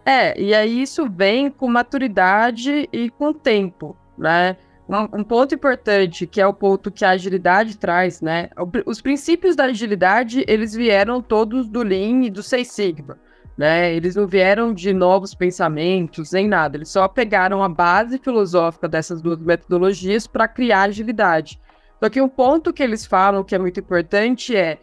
É, 0.05 0.39
e 0.39 0.53
aí 0.53 0.81
isso 0.81 1.09
vem 1.09 1.49
com 1.49 1.67
maturidade 1.67 2.89
e 2.91 3.09
com 3.09 3.33
tempo, 3.33 3.95
né? 4.17 4.57
Um, 4.87 5.19
um, 5.19 5.23
ponto 5.23 5.55
importante, 5.55 6.27
que 6.27 6.41
é 6.41 6.45
o 6.45 6.53
ponto 6.53 6.91
que 6.91 7.05
a 7.05 7.11
agilidade 7.11 7.77
traz, 7.77 8.21
né? 8.21 8.49
Os 8.85 9.01
princípios 9.01 9.55
da 9.55 9.65
agilidade, 9.65 10.43
eles 10.45 10.73
vieram 10.73 11.21
todos 11.21 11.69
do 11.69 11.81
Lean 11.81 12.25
e 12.25 12.29
do 12.29 12.43
Seis 12.43 12.69
Sigma, 12.69 13.17
né? 13.57 13.93
Eles 13.93 14.15
não 14.15 14.27
vieram 14.27 14.73
de 14.73 14.91
novos 14.91 15.33
pensamentos, 15.33 16.33
nem 16.33 16.49
nada. 16.49 16.75
Eles 16.75 16.89
só 16.89 17.07
pegaram 17.07 17.63
a 17.63 17.69
base 17.69 18.17
filosófica 18.17 18.89
dessas 18.89 19.21
duas 19.21 19.39
metodologias 19.39 20.27
para 20.27 20.49
criar 20.49 20.83
agilidade. 20.83 21.59
Só 22.03 22.09
que 22.09 22.21
um 22.21 22.27
ponto 22.27 22.73
que 22.73 22.83
eles 22.83 23.05
falam 23.05 23.43
que 23.43 23.55
é 23.55 23.59
muito 23.59 23.79
importante 23.79 24.53
é 24.53 24.79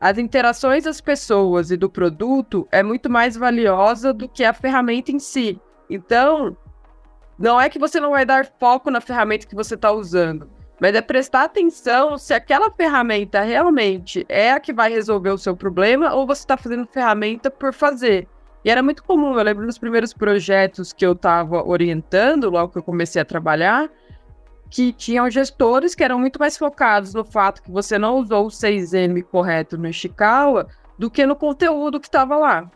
as 0.00 0.16
interações 0.16 0.84
das 0.84 1.00
pessoas 1.00 1.70
e 1.70 1.76
do 1.76 1.90
produto 1.90 2.68
é 2.70 2.82
muito 2.82 3.10
mais 3.10 3.36
valiosa 3.36 4.12
do 4.12 4.28
que 4.28 4.44
a 4.44 4.52
ferramenta 4.52 5.10
em 5.10 5.18
si. 5.18 5.60
Então, 5.90 6.56
não 7.38 7.60
é 7.60 7.68
que 7.68 7.78
você 7.78 7.98
não 7.98 8.10
vai 8.10 8.24
dar 8.24 8.46
foco 8.60 8.90
na 8.90 9.00
ferramenta 9.00 9.46
que 9.46 9.54
você 9.54 9.74
está 9.74 9.90
usando, 9.90 10.48
mas 10.80 10.94
é 10.94 11.00
prestar 11.00 11.44
atenção 11.44 12.16
se 12.16 12.32
aquela 12.32 12.70
ferramenta 12.70 13.40
realmente 13.42 14.24
é 14.28 14.52
a 14.52 14.60
que 14.60 14.72
vai 14.72 14.90
resolver 14.90 15.30
o 15.30 15.38
seu 15.38 15.56
problema 15.56 16.14
ou 16.14 16.26
você 16.26 16.42
está 16.42 16.56
fazendo 16.56 16.86
ferramenta 16.86 17.50
por 17.50 17.72
fazer. 17.72 18.28
E 18.64 18.70
era 18.70 18.82
muito 18.82 19.02
comum, 19.02 19.36
eu 19.36 19.42
lembro 19.42 19.66
dos 19.66 19.78
primeiros 19.78 20.12
projetos 20.12 20.92
que 20.92 21.04
eu 21.06 21.12
estava 21.12 21.66
orientando, 21.66 22.50
logo 22.50 22.72
que 22.72 22.78
eu 22.78 22.82
comecei 22.82 23.20
a 23.20 23.24
trabalhar, 23.24 23.90
que 24.70 24.92
tinham 24.92 25.30
gestores 25.30 25.94
que 25.94 26.04
eram 26.04 26.18
muito 26.18 26.38
mais 26.38 26.56
focados 26.56 27.14
no 27.14 27.24
fato 27.24 27.62
que 27.62 27.70
você 27.70 27.98
não 27.98 28.18
usou 28.18 28.46
o 28.46 28.50
6M 28.50 29.22
correto 29.24 29.78
no 29.78 29.88
Ishikawa 29.88 30.68
do 30.98 31.10
que 31.10 31.24
no 31.24 31.36
conteúdo 31.36 32.00
que 32.00 32.06
estava 32.06 32.36
lá 32.36 32.70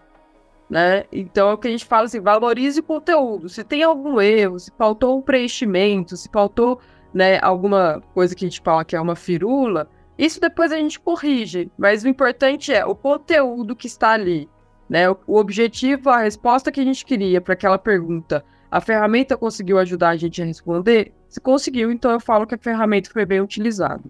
né? 0.72 1.04
Então 1.12 1.50
é 1.50 1.52
o 1.52 1.58
que 1.58 1.68
a 1.68 1.70
gente 1.70 1.84
fala 1.84 2.06
assim, 2.06 2.18
valorize 2.18 2.80
o 2.80 2.82
conteúdo. 2.82 3.46
Se 3.50 3.62
tem 3.62 3.82
algum 3.82 4.18
erro, 4.18 4.58
se 4.58 4.72
faltou 4.78 5.18
um 5.18 5.20
preenchimento, 5.20 6.16
se 6.16 6.30
faltou, 6.32 6.80
né, 7.12 7.38
alguma 7.42 8.02
coisa 8.14 8.34
que 8.34 8.46
a 8.46 8.48
gente 8.48 8.62
fala 8.62 8.82
que 8.82 8.96
é 8.96 9.00
uma 9.00 9.14
firula, 9.14 9.86
isso 10.16 10.40
depois 10.40 10.72
a 10.72 10.78
gente 10.78 10.98
corrige. 10.98 11.70
Mas 11.76 12.04
o 12.04 12.08
importante 12.08 12.72
é 12.72 12.86
o 12.86 12.94
conteúdo 12.94 13.76
que 13.76 13.86
está 13.86 14.12
ali, 14.12 14.48
né? 14.88 15.10
O, 15.10 15.18
o 15.26 15.36
objetivo, 15.36 16.08
a 16.08 16.22
resposta 16.22 16.72
que 16.72 16.80
a 16.80 16.84
gente 16.84 17.04
queria 17.04 17.38
para 17.38 17.52
aquela 17.52 17.76
pergunta, 17.76 18.42
a 18.70 18.80
ferramenta 18.80 19.36
conseguiu 19.36 19.78
ajudar 19.78 20.08
a 20.08 20.16
gente 20.16 20.40
a 20.40 20.46
responder? 20.46 21.12
Se 21.32 21.40
conseguiu, 21.40 21.90
então 21.90 22.10
eu 22.10 22.20
falo 22.20 22.46
que 22.46 22.54
a 22.54 22.58
ferramenta 22.58 23.08
foi 23.10 23.24
bem 23.24 23.40
utilizada. 23.40 24.02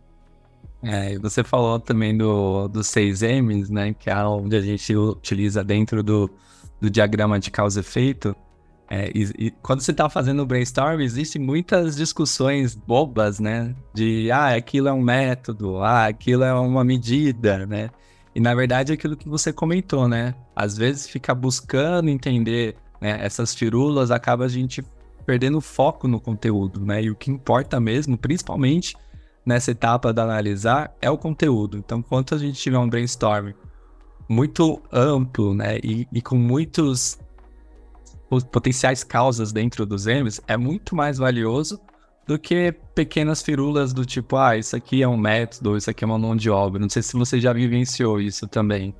É, 0.82 1.16
você 1.20 1.44
falou 1.44 1.78
também 1.78 2.18
do, 2.18 2.66
dos 2.66 2.88
seis 2.88 3.22
M's, 3.22 3.70
né? 3.70 3.94
Que 3.96 4.10
é 4.10 4.16
onde 4.24 4.56
a 4.56 4.60
gente 4.60 4.96
utiliza 4.96 5.62
dentro 5.62 6.02
do, 6.02 6.28
do 6.80 6.90
diagrama 6.90 7.38
de 7.38 7.48
causa 7.48 7.78
e 7.78 7.82
efeito. 7.82 8.34
É, 8.90 9.08
e, 9.14 9.30
e, 9.38 9.50
quando 9.62 9.82
você 9.82 9.92
está 9.92 10.10
fazendo 10.10 10.42
o 10.42 10.46
brainstorm, 10.46 11.00
existem 11.00 11.40
muitas 11.40 11.94
discussões 11.94 12.74
bobas, 12.74 13.38
né? 13.38 13.72
De, 13.94 14.28
ah, 14.32 14.56
aquilo 14.56 14.88
é 14.88 14.92
um 14.92 15.00
método, 15.00 15.78
ah, 15.78 16.06
aquilo 16.06 16.42
é 16.42 16.52
uma 16.52 16.82
medida, 16.82 17.64
né? 17.68 17.88
E 18.34 18.40
na 18.40 18.52
verdade 18.52 18.90
é 18.90 18.94
aquilo 18.94 19.16
que 19.16 19.28
você 19.28 19.52
comentou, 19.52 20.08
né? 20.08 20.34
Às 20.56 20.76
vezes 20.76 21.06
ficar 21.06 21.36
buscando 21.36 22.08
entender 22.08 22.74
né, 23.00 23.24
essas 23.24 23.54
firulas 23.54 24.10
acaba 24.10 24.46
a 24.46 24.48
gente 24.48 24.82
perdendo 25.24 25.60
foco 25.60 26.06
no 26.06 26.20
conteúdo, 26.20 26.84
né? 26.84 27.02
E 27.02 27.10
o 27.10 27.16
que 27.16 27.30
importa 27.30 27.80
mesmo, 27.80 28.16
principalmente 28.16 28.96
nessa 29.44 29.70
etapa 29.70 30.12
da 30.12 30.22
analisar, 30.22 30.94
é 31.00 31.10
o 31.10 31.18
conteúdo. 31.18 31.76
Então, 31.76 32.02
quanto 32.02 32.34
a 32.34 32.38
gente 32.38 32.60
tiver 32.60 32.78
um 32.78 32.88
brainstorm 32.88 33.52
muito 34.28 34.80
amplo, 34.90 35.54
né, 35.54 35.78
e, 35.82 36.06
e 36.12 36.22
com 36.22 36.36
muitos 36.36 37.18
potenciais 38.50 39.04
causas 39.04 39.52
dentro 39.52 39.84
dos 39.84 40.06
M's, 40.06 40.40
é 40.46 40.56
muito 40.56 40.96
mais 40.96 41.18
valioso 41.18 41.78
do 42.26 42.38
que 42.38 42.72
pequenas 42.94 43.42
firulas 43.42 43.92
do 43.92 44.06
tipo, 44.06 44.36
ah, 44.36 44.56
isso 44.56 44.76
aqui 44.76 45.02
é 45.02 45.08
um 45.08 45.16
método, 45.16 45.76
isso 45.76 45.90
aqui 45.90 46.04
é 46.04 46.06
uma 46.06 46.18
mão 46.18 46.36
de 46.36 46.48
obra. 46.48 46.80
Não 46.80 46.88
sei 46.88 47.02
se 47.02 47.14
você 47.14 47.40
já 47.40 47.52
vivenciou 47.52 48.20
isso 48.20 48.46
também. 48.46 48.94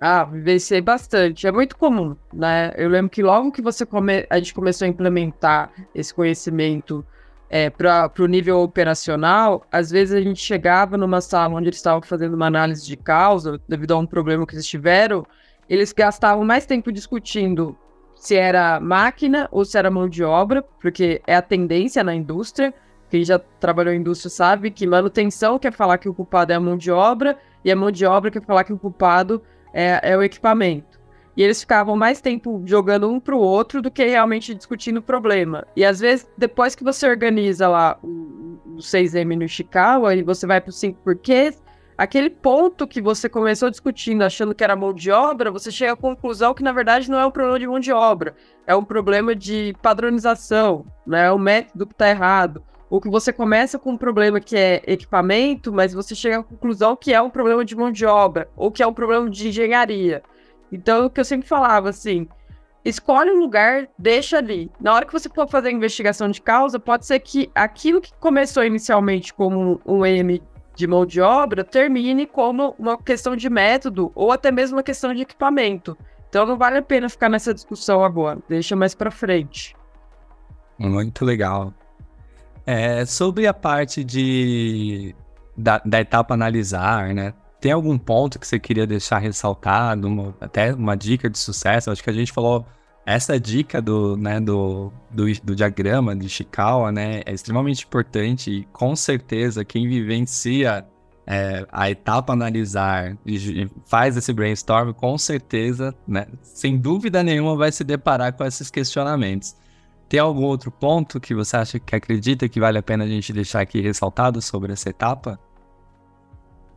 Ah, 0.00 0.24
vivenciei 0.24 0.80
bastante. 0.80 1.46
É 1.46 1.52
muito 1.52 1.76
comum, 1.76 2.16
né? 2.32 2.72
Eu 2.76 2.88
lembro 2.88 3.10
que 3.10 3.22
logo 3.22 3.50
que 3.50 3.60
você 3.60 3.84
come... 3.84 4.26
a 4.30 4.38
gente 4.38 4.54
começou 4.54 4.86
a 4.86 4.88
implementar 4.88 5.72
esse 5.94 6.14
conhecimento 6.14 7.04
é, 7.50 7.70
para 7.70 8.12
o 8.18 8.26
nível 8.26 8.60
operacional, 8.60 9.66
às 9.72 9.90
vezes 9.90 10.14
a 10.14 10.20
gente 10.20 10.40
chegava 10.40 10.96
numa 10.96 11.20
sala 11.20 11.54
onde 11.54 11.68
eles 11.68 11.78
estavam 11.78 12.02
fazendo 12.02 12.34
uma 12.34 12.46
análise 12.46 12.86
de 12.86 12.96
causa 12.96 13.60
devido 13.66 13.92
a 13.92 13.96
um 13.96 14.06
problema 14.06 14.46
que 14.46 14.54
eles 14.54 14.66
tiveram, 14.66 15.26
eles 15.68 15.92
gastavam 15.92 16.44
mais 16.44 16.66
tempo 16.66 16.92
discutindo 16.92 17.76
se 18.14 18.36
era 18.36 18.78
máquina 18.80 19.48
ou 19.50 19.64
se 19.64 19.78
era 19.78 19.90
mão 19.90 20.08
de 20.08 20.22
obra, 20.22 20.62
porque 20.80 21.22
é 21.26 21.36
a 21.36 21.42
tendência 21.42 22.02
na 22.02 22.14
indústria. 22.14 22.74
Quem 23.08 23.24
já 23.24 23.38
trabalhou 23.38 23.94
em 23.94 23.98
indústria 23.98 24.30
sabe 24.30 24.70
que 24.70 24.86
manutenção 24.86 25.58
quer 25.58 25.72
falar 25.72 25.98
que 25.98 26.08
o 26.08 26.14
culpado 26.14 26.52
é 26.52 26.56
a 26.56 26.60
mão 26.60 26.76
de 26.76 26.90
obra 26.90 27.38
e 27.64 27.70
a 27.70 27.76
mão 27.76 27.90
de 27.90 28.04
obra 28.04 28.30
quer 28.30 28.42
falar 28.42 28.64
que 28.64 28.72
o 28.72 28.78
culpado 28.78 29.42
é, 29.78 30.00
é 30.02 30.16
o 30.16 30.22
equipamento. 30.24 30.98
E 31.36 31.42
eles 31.42 31.60
ficavam 31.60 31.96
mais 31.96 32.20
tempo 32.20 32.60
jogando 32.66 33.08
um 33.08 33.20
para 33.20 33.36
o 33.36 33.38
outro 33.38 33.80
do 33.80 33.92
que 33.92 34.04
realmente 34.04 34.52
discutindo 34.52 34.96
o 34.96 35.02
problema. 35.02 35.64
E 35.76 35.84
às 35.84 36.00
vezes, 36.00 36.28
depois 36.36 36.74
que 36.74 36.82
você 36.82 37.08
organiza 37.08 37.68
lá 37.68 37.96
o, 38.02 38.58
o 38.66 38.76
6M 38.78 39.36
no 39.36 39.44
Ishikawa 39.44 40.16
e 40.16 40.22
você 40.24 40.48
vai 40.48 40.60
para 40.60 40.70
os 40.70 40.80
5 40.80 41.00
porquês, 41.00 41.62
aquele 41.96 42.28
ponto 42.28 42.88
que 42.88 43.00
você 43.00 43.28
começou 43.28 43.70
discutindo 43.70 44.22
achando 44.22 44.52
que 44.52 44.64
era 44.64 44.74
mão 44.74 44.92
de 44.92 45.12
obra, 45.12 45.48
você 45.48 45.70
chega 45.70 45.92
à 45.92 45.96
conclusão 45.96 46.54
que 46.54 46.62
na 46.64 46.72
verdade 46.72 47.08
não 47.08 47.20
é 47.20 47.24
um 47.24 47.30
problema 47.30 47.60
de 47.60 47.66
mão 47.68 47.78
de 47.78 47.92
obra, 47.92 48.34
é 48.66 48.74
um 48.74 48.82
problema 48.82 49.32
de 49.32 49.76
padronização, 49.80 50.84
né? 51.06 51.26
É 51.26 51.30
o 51.30 51.38
método 51.38 51.86
que 51.86 51.94
está 51.94 52.10
errado. 52.10 52.64
Ou 52.90 53.00
que 53.00 53.08
você 53.08 53.32
começa 53.32 53.78
com 53.78 53.92
um 53.92 53.96
problema 53.98 54.40
que 54.40 54.56
é 54.56 54.82
equipamento, 54.86 55.72
mas 55.72 55.92
você 55.92 56.14
chega 56.14 56.38
à 56.38 56.42
conclusão 56.42 56.96
que 56.96 57.12
é 57.12 57.20
um 57.20 57.30
problema 57.30 57.64
de 57.64 57.76
mão 57.76 57.92
de 57.92 58.06
obra, 58.06 58.48
ou 58.56 58.70
que 58.70 58.82
é 58.82 58.86
um 58.86 58.94
problema 58.94 59.28
de 59.28 59.48
engenharia. 59.48 60.22
Então, 60.72 61.06
o 61.06 61.10
que 61.10 61.20
eu 61.20 61.24
sempre 61.24 61.46
falava, 61.46 61.90
assim, 61.90 62.26
escolhe 62.84 63.30
um 63.30 63.38
lugar, 63.38 63.88
deixa 63.98 64.38
ali. 64.38 64.70
Na 64.80 64.94
hora 64.94 65.04
que 65.04 65.12
você 65.12 65.28
for 65.28 65.48
fazer 65.48 65.68
a 65.68 65.72
investigação 65.72 66.30
de 66.30 66.40
causa, 66.40 66.78
pode 66.78 67.06
ser 67.06 67.20
que 67.20 67.50
aquilo 67.54 68.00
que 68.00 68.12
começou 68.14 68.64
inicialmente 68.64 69.34
como 69.34 69.80
um 69.84 70.04
M 70.04 70.42
de 70.78 70.86
mão 70.86 71.04
de 71.04 71.20
obra 71.20 71.64
termine 71.64 72.24
como 72.24 72.74
uma 72.78 72.96
questão 72.96 73.34
de 73.34 73.50
método 73.50 74.12
ou 74.14 74.30
até 74.30 74.52
mesmo 74.52 74.76
uma 74.76 74.82
questão 74.82 75.12
de 75.12 75.22
equipamento. 75.22 75.98
Então 76.28 76.46
não 76.46 76.56
vale 76.56 76.78
a 76.78 76.82
pena 76.82 77.08
ficar 77.08 77.28
nessa 77.28 77.52
discussão 77.52 78.04
agora, 78.04 78.38
deixa 78.48 78.76
mais 78.76 78.94
para 78.94 79.10
frente. 79.10 79.74
Muito 80.78 81.24
legal. 81.24 81.74
É, 82.70 83.06
sobre 83.06 83.46
a 83.46 83.54
parte 83.54 84.04
de 84.04 85.14
da, 85.56 85.78
da, 85.78 86.00
etapa 86.02 86.34
analisar, 86.34 87.14
né? 87.14 87.32
Tem 87.58 87.72
algum 87.72 87.96
ponto 87.96 88.38
que 88.38 88.46
você 88.46 88.58
queria 88.58 88.86
deixar 88.86 89.20
ressaltado, 89.20 90.06
uma, 90.06 90.36
até 90.38 90.74
uma 90.74 90.94
dica 90.94 91.30
de 91.30 91.38
sucesso? 91.38 91.90
Acho 91.90 92.04
que 92.04 92.10
a 92.10 92.12
gente 92.12 92.30
falou 92.30 92.66
essa 93.06 93.40
dica 93.40 93.80
do, 93.80 94.18
né, 94.18 94.38
do, 94.38 94.92
do, 95.10 95.24
do, 95.42 95.56
diagrama 95.56 96.14
de 96.14 96.28
Chikawa, 96.28 96.92
né, 96.92 97.22
é 97.24 97.32
extremamente 97.32 97.86
importante 97.86 98.50
e 98.50 98.64
com 98.64 98.94
certeza 98.94 99.64
quem 99.64 99.88
vivencia 99.88 100.86
é, 101.26 101.66
a 101.72 101.88
etapa 101.88 102.34
analisar 102.34 103.16
e 103.24 103.66
faz 103.86 104.14
esse 104.14 104.30
brainstorm, 104.30 104.92
com 104.92 105.16
certeza, 105.16 105.94
né, 106.06 106.26
sem 106.42 106.76
dúvida 106.76 107.22
nenhuma, 107.22 107.56
vai 107.56 107.72
se 107.72 107.82
deparar 107.82 108.34
com 108.34 108.44
esses 108.44 108.70
questionamentos. 108.70 109.56
Tem 110.08 110.18
algum 110.18 110.44
outro 110.44 110.70
ponto 110.70 111.20
que 111.20 111.34
você 111.34 111.56
acha 111.56 111.78
que 111.78 111.94
acredita 111.94 112.48
que 112.48 112.58
vale 112.58 112.78
a 112.78 112.82
pena 112.82 113.04
a 113.04 113.08
gente 113.08 113.32
deixar 113.32 113.60
aqui 113.60 113.80
ressaltado 113.80 114.40
sobre 114.40 114.72
essa 114.72 114.88
etapa? 114.88 115.38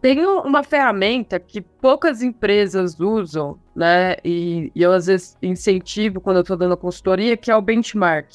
Tem 0.02 0.26
uma 0.26 0.64
ferramenta 0.64 1.40
que 1.40 1.62
poucas 1.62 2.22
empresas 2.22 3.00
usam, 3.00 3.60
né? 3.76 4.16
E, 4.26 4.72
e 4.76 4.82
eu 4.82 4.92
às 4.92 5.06
vezes 5.06 5.38
incentivo 5.42 6.20
quando 6.20 6.38
eu 6.38 6.42
estou 6.42 6.58
dando 6.58 6.76
consultoria, 6.76 7.38
que 7.38 7.52
é 7.52 7.56
o 7.56 7.62
benchmark, 7.62 8.28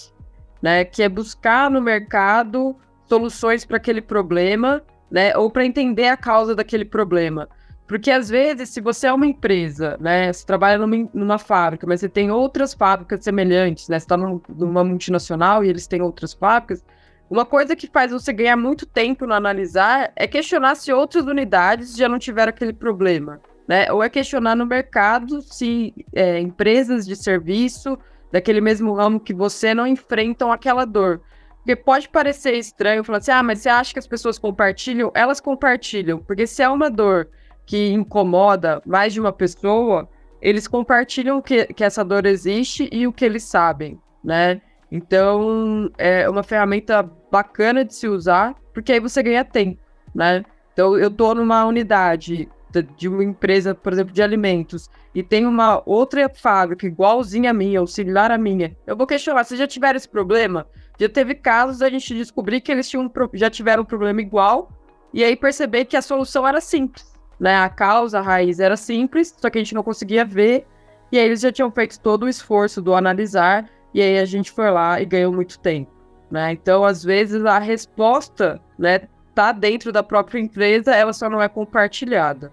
né? 0.63 0.85
Que 0.85 1.03
é 1.03 1.09
buscar 1.09 1.71
no 1.71 1.83
mercado 1.83 2.77
soluções 3.09 3.65
para 3.65 3.77
aquele 3.77 4.01
problema, 4.01 4.81
né? 5.11 5.37
Ou 5.37 5.51
para 5.51 5.67
entender 5.67 6.07
a 6.07 6.17
causa 6.17 6.55
daquele 6.55 6.85
problema. 6.85 7.49
Porque 7.87 8.11
às 8.11 8.29
vezes, 8.29 8.71
se 8.71 8.81
você 8.81 9.07
é 9.07 9.13
uma 9.13 9.27
empresa, 9.27 9.97
né? 10.01 10.33
Você 10.33 10.45
trabalha 10.45 10.79
numa, 10.79 11.09
numa 11.15 11.39
fábrica, 11.39 11.87
mas 11.87 12.01
você 12.01 12.09
tem 12.09 12.31
outras 12.31 12.75
fábricas 12.75 13.23
semelhantes, 13.23 13.89
né? 13.89 13.99
Você 13.99 14.05
está 14.05 14.17
numa 14.17 14.83
multinacional 14.83 15.65
e 15.65 15.69
eles 15.69 15.87
têm 15.87 16.03
outras 16.03 16.33
fábricas 16.33 16.85
uma 17.29 17.45
coisa 17.45 17.75
que 17.75 17.89
faz 17.89 18.13
você 18.13 18.33
ganhar 18.33 18.57
muito 18.57 18.87
tempo 18.87 19.27
no 19.27 19.35
analisar 19.35 20.13
é 20.15 20.29
questionar 20.29 20.77
se 20.77 20.93
outras 20.93 21.27
unidades 21.27 21.97
já 21.97 22.09
não 22.09 22.21
tiveram 22.21 22.51
aquele 22.51 22.73
problema, 22.73 23.41
né? 23.67 23.91
Ou 23.91 24.01
é 24.03 24.09
questionar 24.09 24.55
no 24.55 24.65
mercado 24.65 25.43
se 25.43 25.93
é, 26.15 26.39
empresas 26.39 27.05
de 27.05 27.17
serviço 27.17 27.99
daquele 28.31 28.61
mesmo 28.61 28.95
ramo 28.95 29.19
que 29.19 29.35
você 29.35 29.75
não 29.75 29.89
enfrentam 29.89 30.53
aquela 30.53 30.85
dor. 30.85 31.21
Porque 31.57 31.75
pode 31.75 32.09
parecer 32.09 32.53
estranho 32.53 33.03
falar 33.03 33.19
assim, 33.19 33.33
ah, 33.33 33.43
mas 33.43 33.59
você 33.59 33.69
acha 33.69 33.93
que 33.93 33.99
as 33.99 34.07
pessoas 34.07 34.39
compartilham? 34.39 35.11
Elas 35.13 35.41
compartilham, 35.41 36.21
porque 36.21 36.47
se 36.47 36.63
é 36.63 36.69
uma 36.69 36.89
dor 36.89 37.29
que 37.67 37.93
incomoda 37.93 38.81
mais 38.87 39.13
de 39.13 39.21
uma 39.21 39.33
pessoa, 39.33 40.09
eles 40.41 40.69
compartilham 40.69 41.43
que, 41.43 41.67
que 41.67 41.83
essa 41.83 42.05
dor 42.05 42.25
existe 42.25 42.89
e 42.93 43.07
o 43.07 43.13
que 43.13 43.25
eles 43.25 43.43
sabem, 43.43 44.01
né? 44.23 44.61
Então, 44.91 45.91
é 45.99 46.31
uma 46.31 46.45
ferramenta 46.45 47.03
bacana 47.31 47.85
de 47.85 47.93
se 47.95 48.07
usar, 48.07 48.55
porque 48.73 48.93
aí 48.93 49.01
você 49.01 49.21
ganha 49.23 49.45
tempo, 49.45 49.81
né? 50.15 50.45
Então, 50.73 50.97
eu 50.97 51.11
tô 51.11 51.35
numa 51.35 51.65
unidade 51.65 52.49
de 52.97 53.09
uma 53.09 53.25
empresa, 53.25 53.75
por 53.75 53.93
exemplo, 53.93 54.13
de 54.13 54.23
alimentos, 54.23 54.91
e 55.15 55.23
tem 55.23 55.47
uma 55.47 55.83
outra 55.87 56.29
fábrica 56.29 56.87
igualzinha 56.87 57.51
a 57.51 57.55
minha, 57.55 57.81
ou 57.81 57.87
similar 57.87 58.31
à 58.31 58.37
minha, 58.37 58.77
eu 58.87 58.97
vou 58.97 59.07
questionar, 59.07 59.45
vocês 59.45 59.59
já 59.59 59.67
tiveram 59.67 59.97
esse 59.97 60.09
problema? 60.09 60.67
Já 60.99 61.09
teve 61.09 61.35
casos 61.35 61.81
a 61.81 61.89
gente 61.89 62.15
descobrir 62.15 62.61
que 62.61 62.71
eles 62.71 62.89
tinham, 62.89 63.11
já 63.33 63.49
tiveram 63.49 63.83
um 63.83 63.87
problema 63.87 64.21
igual, 64.21 64.71
e 65.13 65.25
aí 65.25 65.35
perceber 65.35 65.87
que 65.87 65.97
a 65.97 66.03
solução 66.03 66.47
era 66.47 66.61
simples, 66.61 67.16
né? 67.39 67.57
A 67.57 67.69
causa, 67.69 68.19
a 68.19 68.23
raiz 68.23 68.61
era 68.61 68.77
simples, 68.77 69.35
só 69.37 69.51
que 69.51 69.59
a 69.59 69.63
gente 69.63 69.75
não 69.75 69.83
conseguia 69.83 70.25
ver, 70.25 70.67
e 71.11 71.19
aí 71.19 71.25
eles 71.25 71.41
já 71.41 71.53
tinham 71.53 71.71
feito 71.71 72.01
todo 72.01 72.25
o 72.25 72.29
esforço 72.29 72.83
do 72.83 72.95
analisar 72.95 73.67
e 73.95 74.03
aí 74.03 74.19
a 74.19 74.25
gente 74.25 74.51
foi 74.51 74.71
lá 74.71 75.01
e 75.01 75.07
ganhou 75.07 75.33
muito 75.33 75.59
tempo, 75.59 75.91
né? 76.31 76.53
Então, 76.53 76.85
às 76.85 77.03
vezes, 77.03 77.45
a 77.45 77.59
resposta, 77.59 78.61
né, 78.79 79.01
tá 79.35 79.53
dentro 79.53 79.91
da 79.91 80.03
própria 80.03 80.39
empresa, 80.39 80.95
ela 80.95 81.13
só 81.13 81.31
não 81.31 81.41
é 81.41 81.49
compartilhada. 81.49 82.53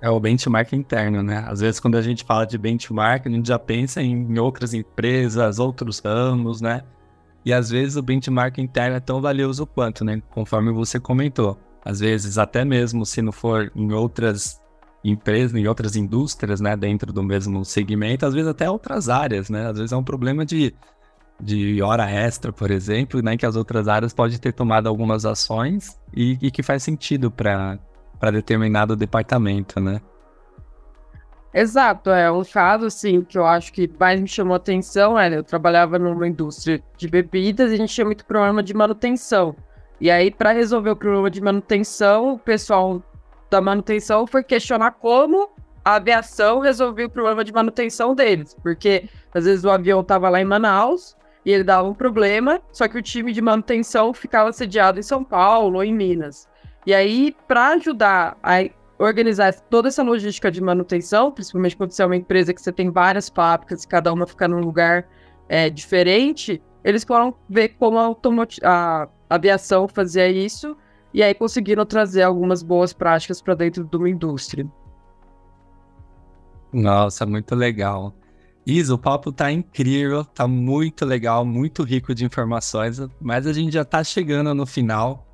É 0.00 0.10
o 0.10 0.18
benchmark 0.18 0.72
interno, 0.72 1.22
né? 1.22 1.44
Às 1.46 1.60
vezes, 1.60 1.78
quando 1.80 1.96
a 1.96 2.02
gente 2.02 2.24
fala 2.24 2.44
de 2.44 2.58
benchmark, 2.58 3.26
a 3.26 3.30
gente 3.30 3.46
já 3.46 3.58
pensa 3.58 4.02
em 4.02 4.38
outras 4.38 4.74
empresas, 4.74 5.58
outros 5.58 6.00
ramos, 6.00 6.60
né? 6.60 6.82
E 7.44 7.52
às 7.52 7.70
vezes 7.70 7.96
o 7.96 8.02
benchmark 8.02 8.58
interno 8.58 8.96
é 8.96 9.00
tão 9.00 9.20
valioso 9.20 9.66
quanto, 9.66 10.04
né? 10.04 10.20
Conforme 10.30 10.72
você 10.72 10.98
comentou. 10.98 11.58
Às 11.84 12.00
vezes, 12.00 12.38
até 12.38 12.64
mesmo 12.64 13.04
se 13.04 13.20
não 13.20 13.32
for 13.32 13.70
em 13.74 13.92
outras 13.92 14.60
empresas, 15.04 15.54
em 15.54 15.66
outras 15.66 15.96
indústrias, 15.96 16.60
né, 16.60 16.74
dentro 16.76 17.12
do 17.12 17.22
mesmo 17.22 17.62
segmento, 17.64 18.24
às 18.24 18.32
vezes 18.32 18.48
até 18.48 18.70
outras 18.70 19.08
áreas, 19.10 19.50
né? 19.50 19.68
Às 19.68 19.76
vezes 19.76 19.92
é 19.92 19.96
um 19.96 20.02
problema 20.02 20.46
de, 20.46 20.74
de 21.38 21.82
hora 21.82 22.10
extra, 22.10 22.50
por 22.52 22.70
exemplo, 22.70 23.20
né, 23.20 23.36
que 23.36 23.44
as 23.44 23.54
outras 23.54 23.86
áreas 23.86 24.14
podem 24.14 24.38
ter 24.38 24.52
tomado 24.52 24.88
algumas 24.88 25.26
ações 25.26 26.00
e, 26.14 26.38
e 26.40 26.50
que 26.50 26.62
faz 26.62 26.82
sentido 26.82 27.30
para 27.30 27.78
determinado 28.32 28.96
departamento, 28.96 29.78
né? 29.78 30.00
Exato, 31.52 32.10
é 32.10 32.32
um 32.32 32.42
caso 32.42 32.86
assim 32.86 33.22
que 33.22 33.38
eu 33.38 33.46
acho 33.46 33.72
que 33.72 33.88
mais 34.00 34.20
me 34.20 34.26
chamou 34.26 34.56
atenção, 34.56 35.16
é, 35.16 35.36
eu 35.36 35.44
trabalhava 35.44 36.00
numa 36.00 36.26
indústria 36.26 36.82
de 36.96 37.06
bebidas 37.06 37.70
e 37.70 37.74
a 37.74 37.76
gente 37.76 37.94
tinha 37.94 38.04
muito 38.04 38.24
problema 38.24 38.60
de 38.60 38.74
manutenção. 38.74 39.54
E 40.00 40.10
aí, 40.10 40.30
para 40.30 40.52
resolver 40.52 40.90
o 40.90 40.96
problema 40.96 41.30
de 41.30 41.40
manutenção, 41.40 42.34
o 42.34 42.38
pessoal 42.38 43.02
da 43.50 43.60
manutenção 43.60 44.26
foi 44.26 44.42
questionar 44.42 44.92
como 44.92 45.50
a 45.84 45.96
aviação 45.96 46.60
resolveu 46.60 47.06
o 47.06 47.10
problema 47.10 47.44
de 47.44 47.52
manutenção 47.52 48.14
deles. 48.14 48.56
Porque 48.62 49.08
às 49.32 49.44
vezes 49.44 49.64
o 49.64 49.70
avião 49.70 50.00
estava 50.00 50.28
lá 50.28 50.40
em 50.40 50.44
Manaus 50.44 51.16
e 51.44 51.52
ele 51.52 51.62
dava 51.62 51.86
um 51.86 51.94
problema, 51.94 52.60
só 52.72 52.88
que 52.88 52.96
o 52.96 53.02
time 53.02 53.32
de 53.32 53.42
manutenção 53.42 54.14
ficava 54.14 54.52
sediado 54.52 54.98
em 54.98 55.02
São 55.02 55.22
Paulo 55.22 55.76
ou 55.76 55.84
em 55.84 55.92
Minas. 55.94 56.48
E 56.86 56.94
aí, 56.94 57.36
para 57.46 57.68
ajudar 57.68 58.36
a 58.42 58.68
organizar 58.98 59.52
toda 59.68 59.88
essa 59.88 60.02
logística 60.02 60.50
de 60.50 60.60
manutenção, 60.60 61.30
principalmente 61.30 61.76
quando 61.76 61.92
você 61.92 62.02
é 62.02 62.06
uma 62.06 62.16
empresa 62.16 62.54
que 62.54 62.60
você 62.60 62.72
tem 62.72 62.90
várias 62.90 63.28
fábricas 63.28 63.82
e 63.82 63.88
cada 63.88 64.12
uma 64.12 64.26
fica 64.26 64.48
num 64.48 64.60
lugar 64.60 65.06
é, 65.48 65.68
diferente, 65.68 66.62
eles 66.82 67.04
foram 67.04 67.34
ver 67.48 67.70
como 67.70 67.98
a, 67.98 68.16
a 68.62 69.08
aviação 69.28 69.88
fazia 69.88 70.28
isso 70.28 70.76
e 71.12 71.22
aí 71.22 71.34
conseguiram 71.34 71.86
trazer 71.86 72.22
algumas 72.22 72.62
boas 72.62 72.92
práticas 72.92 73.40
para 73.40 73.54
dentro 73.54 73.84
de 73.84 73.96
uma 73.96 74.08
indústria. 74.08 74.66
Nossa, 76.72 77.24
muito 77.24 77.54
legal. 77.54 78.14
Isa, 78.66 78.94
o 78.94 78.98
papo 78.98 79.30
tá 79.30 79.52
incrível, 79.52 80.24
tá 80.24 80.48
muito 80.48 81.04
legal, 81.04 81.44
muito 81.44 81.82
rico 81.82 82.14
de 82.14 82.24
informações, 82.24 82.98
mas 83.20 83.46
a 83.46 83.52
gente 83.52 83.72
já 83.72 83.84
tá 83.84 84.02
chegando 84.02 84.54
no 84.54 84.66
final. 84.66 85.26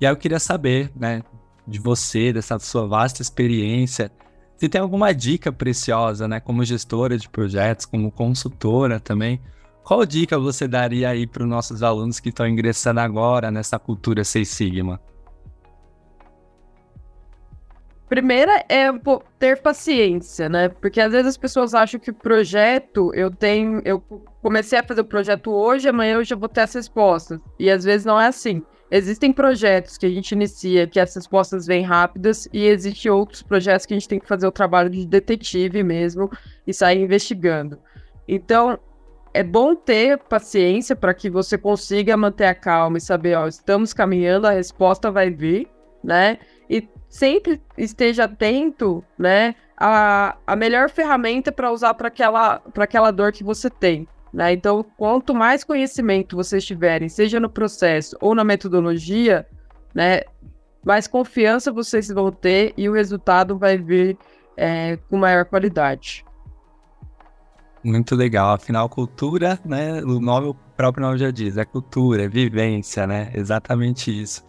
E 0.00 0.06
aí 0.06 0.12
eu 0.12 0.16
queria 0.16 0.38
saber, 0.38 0.90
né, 0.94 1.22
de 1.66 1.78
você, 1.78 2.32
dessa 2.32 2.58
sua 2.58 2.86
vasta 2.86 3.20
experiência, 3.20 4.10
se 4.56 4.68
tem 4.68 4.80
alguma 4.80 5.12
dica 5.12 5.52
preciosa, 5.52 6.28
né, 6.28 6.38
como 6.38 6.64
gestora 6.64 7.18
de 7.18 7.28
projetos, 7.28 7.84
como 7.84 8.12
consultora 8.12 9.00
também, 9.00 9.40
qual 9.84 10.06
dica 10.06 10.38
você 10.38 10.68
daria 10.68 11.10
aí 11.10 11.26
para 11.26 11.42
os 11.42 11.48
nossos 11.48 11.82
alunos 11.82 12.20
que 12.20 12.28
estão 12.28 12.46
ingressando 12.46 13.00
agora 13.00 13.50
nessa 13.50 13.78
cultura 13.78 14.24
Seis 14.24 14.48
Sigma? 14.48 15.00
Primeira 18.08 18.62
é 18.68 18.88
ter 19.38 19.62
paciência, 19.62 20.46
né? 20.46 20.68
Porque 20.68 21.00
às 21.00 21.10
vezes 21.12 21.28
as 21.28 21.36
pessoas 21.38 21.72
acham 21.72 21.98
que 21.98 22.10
o 22.10 22.14
projeto, 22.14 23.10
eu 23.14 23.30
tenho, 23.30 23.80
eu 23.86 24.00
comecei 24.42 24.78
a 24.78 24.82
fazer 24.82 25.00
o 25.00 25.04
projeto 25.04 25.50
hoje, 25.50 25.88
amanhã 25.88 26.16
eu 26.16 26.24
já 26.24 26.36
vou 26.36 26.48
ter 26.48 26.60
as 26.60 26.74
respostas. 26.74 27.40
E 27.58 27.70
às 27.70 27.84
vezes 27.84 28.04
não 28.04 28.20
é 28.20 28.26
assim. 28.26 28.62
Existem 28.90 29.32
projetos 29.32 29.96
que 29.96 30.04
a 30.04 30.10
gente 30.10 30.32
inicia 30.32 30.86
que 30.86 31.00
as 31.00 31.14
respostas 31.14 31.66
vêm 31.66 31.82
rápidas 31.82 32.46
e 32.52 32.66
existem 32.66 33.10
outros 33.10 33.42
projetos 33.42 33.86
que 33.86 33.94
a 33.94 33.98
gente 33.98 34.06
tem 34.06 34.20
que 34.20 34.28
fazer 34.28 34.46
o 34.46 34.52
trabalho 34.52 34.90
de 34.90 35.06
detetive 35.06 35.82
mesmo 35.82 36.30
e 36.66 36.74
sair 36.74 37.00
investigando. 37.00 37.78
Então, 38.28 38.78
é 39.34 39.42
bom 39.42 39.74
ter 39.74 40.18
paciência 40.18 40.94
para 40.94 41.14
que 41.14 41.30
você 41.30 41.56
consiga 41.56 42.16
manter 42.16 42.46
a 42.46 42.54
calma 42.54 42.98
e 42.98 43.00
saber, 43.00 43.36
ó, 43.36 43.46
estamos 43.46 43.92
caminhando, 43.92 44.46
a 44.46 44.50
resposta 44.50 45.10
vai 45.10 45.30
vir, 45.30 45.68
né? 46.02 46.38
E 46.68 46.88
sempre 47.08 47.60
esteja 47.76 48.24
atento, 48.24 49.04
né, 49.18 49.54
a, 49.76 50.36
a 50.46 50.56
melhor 50.56 50.88
ferramenta 50.88 51.50
para 51.52 51.70
usar 51.70 51.94
para 51.94 52.08
aquela, 52.08 52.62
aquela 52.76 53.10
dor 53.10 53.32
que 53.32 53.44
você 53.44 53.68
tem. 53.68 54.06
Né? 54.32 54.52
Então, 54.52 54.84
quanto 54.96 55.34
mais 55.34 55.62
conhecimento 55.62 56.36
vocês 56.36 56.64
tiverem, 56.64 57.08
seja 57.08 57.38
no 57.38 57.50
processo 57.50 58.16
ou 58.20 58.34
na 58.34 58.44
metodologia, 58.44 59.46
né, 59.94 60.22
mais 60.84 61.06
confiança 61.06 61.70
vocês 61.70 62.08
vão 62.08 62.32
ter 62.32 62.72
e 62.76 62.88
o 62.88 62.94
resultado 62.94 63.58
vai 63.58 63.76
vir 63.76 64.16
é, 64.56 64.98
com 65.08 65.18
maior 65.18 65.44
qualidade. 65.44 66.24
Muito 67.84 68.14
legal. 68.14 68.54
Afinal, 68.54 68.88
cultura, 68.88 69.58
né? 69.64 70.02
O 70.02 70.20
nome, 70.20 70.48
o 70.48 70.54
próprio 70.76 71.04
nome 71.04 71.18
já 71.18 71.30
diz, 71.30 71.56
é 71.56 71.64
cultura, 71.64 72.24
é 72.24 72.28
vivência, 72.28 73.06
né? 73.06 73.30
Exatamente 73.34 74.10
isso. 74.10 74.44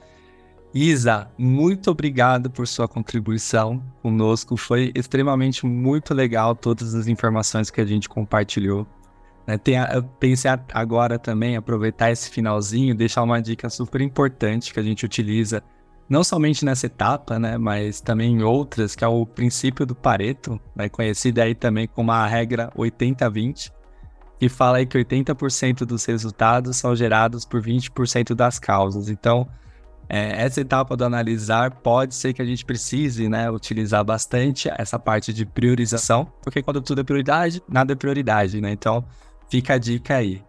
Isa, 0.74 1.32
muito 1.38 1.92
obrigado 1.92 2.50
por 2.50 2.68
sua 2.68 2.88
contribuição 2.88 3.84
conosco. 4.02 4.58
Foi 4.58 4.92
extremamente 4.96 5.66
muito 5.66 6.14
legal 6.14 6.56
todas 6.56 6.96
as 6.96 7.08
informações 7.08 7.70
que 7.70 7.80
a 7.82 7.86
gente 7.86 8.10
compartilhou. 8.10 8.88
Né, 9.46 9.58
tem 9.58 9.78
a, 9.78 9.94
eu 9.94 10.04
pensei 10.04 10.50
agora 10.74 11.20
também 11.20 11.56
aproveitar 11.56 12.12
esse 12.12 12.30
finalzinho, 12.30 12.96
deixar 12.96 13.24
uma 13.24 13.42
dica 13.42 13.70
super 13.70 14.02
importante 14.02 14.74
que 14.74 14.80
a 14.80 14.84
gente 14.84 15.06
utiliza 15.06 15.62
não 16.10 16.24
somente 16.24 16.66
nessa 16.66 16.86
etapa, 16.86 17.40
né, 17.40 17.58
mas 17.58 18.02
também 18.02 18.34
em 18.34 18.44
outras, 18.44 18.96
que 18.96 19.04
é 19.04 19.08
o 19.08 19.26
princípio 19.26 19.86
do 19.86 19.96
Pareto, 19.96 20.60
né, 20.76 20.90
conhecido 20.90 21.40
aí 21.40 21.56
também 21.56 21.88
como 21.88 22.12
a 22.12 22.26
regra 22.28 22.72
80-20, 22.76 23.72
que 24.40 24.50
fala 24.50 24.78
aí 24.78 24.86
que 24.86 24.98
80% 24.98 25.86
dos 25.86 26.06
resultados 26.06 26.78
são 26.78 26.96
gerados 26.96 27.46
por 27.46 27.62
20% 27.62 28.36
das 28.36 28.60
causas. 28.60 29.08
Então, 29.08 29.48
é, 30.10 30.44
essa 30.44 30.62
etapa 30.62 30.98
do 30.98 31.06
analisar 31.06 31.72
pode 31.72 32.14
ser 32.14 32.34
que 32.34 32.42
a 32.42 32.46
gente 32.46 32.66
precise 32.66 33.30
né, 33.30 33.50
utilizar 33.50 34.04
bastante 34.04 34.70
essa 34.78 35.00
parte 35.00 35.34
de 35.34 35.46
priorização, 35.46 36.32
porque 36.42 36.62
quando 36.62 36.82
tudo 36.82 37.02
é 37.02 37.04
prioridade, 37.04 37.64
nada 37.70 37.94
é 37.94 37.96
prioridade, 37.96 38.60
né? 38.60 38.72
Então, 38.72 39.06
fica 39.50 39.76
a 39.76 39.78
dica 39.78 40.16
aí. 40.16 40.44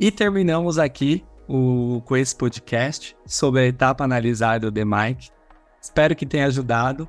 E 0.00 0.10
terminamos 0.10 0.78
aqui 0.78 1.24
o, 1.48 2.02
com 2.04 2.16
esse 2.16 2.34
podcast 2.34 3.16
sobre 3.26 3.60
a 3.60 3.66
etapa 3.66 4.04
analisada 4.04 4.70
do 4.70 4.70
DMIC. 4.70 5.30
Espero 5.80 6.14
que 6.16 6.26
tenha 6.26 6.46
ajudado. 6.46 7.08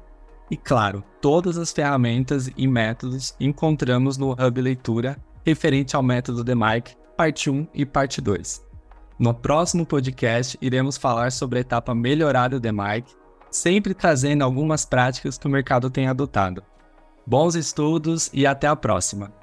E 0.50 0.58
claro, 0.58 1.04
todas 1.22 1.58
as 1.58 1.72
ferramentas 1.72 2.50
e 2.56 2.68
métodos 2.68 3.36
encontramos 3.40 4.18
no 4.18 4.32
Hub 4.32 4.62
Leitura 4.62 5.18
referente 5.46 5.96
ao 5.96 6.04
método 6.04 6.44
DMIC, 6.44 6.96
parte 7.18 7.50
1 7.50 7.68
e 7.74 7.86
parte 7.86 8.22
2. 8.22 8.64
No 9.20 9.34
próximo 9.34 9.86
podcast, 9.86 10.58
iremos 10.62 10.98
falar 10.98 11.32
sobre 11.32 11.60
a 11.60 11.62
etapa 11.62 11.94
melhorada 11.94 12.60
do 12.60 12.74
Mike, 12.74 13.14
sempre 13.52 13.94
trazendo 13.94 14.44
algumas 14.44 14.86
práticas 14.86 15.38
que 15.38 15.48
o 15.48 15.50
mercado 15.50 15.90
tem 15.90 16.08
adotado. 16.08 16.64
Bons 17.26 17.56
estudos 17.56 18.30
e 18.34 18.46
até 18.46 18.68
a 18.68 18.76
próxima! 18.76 19.43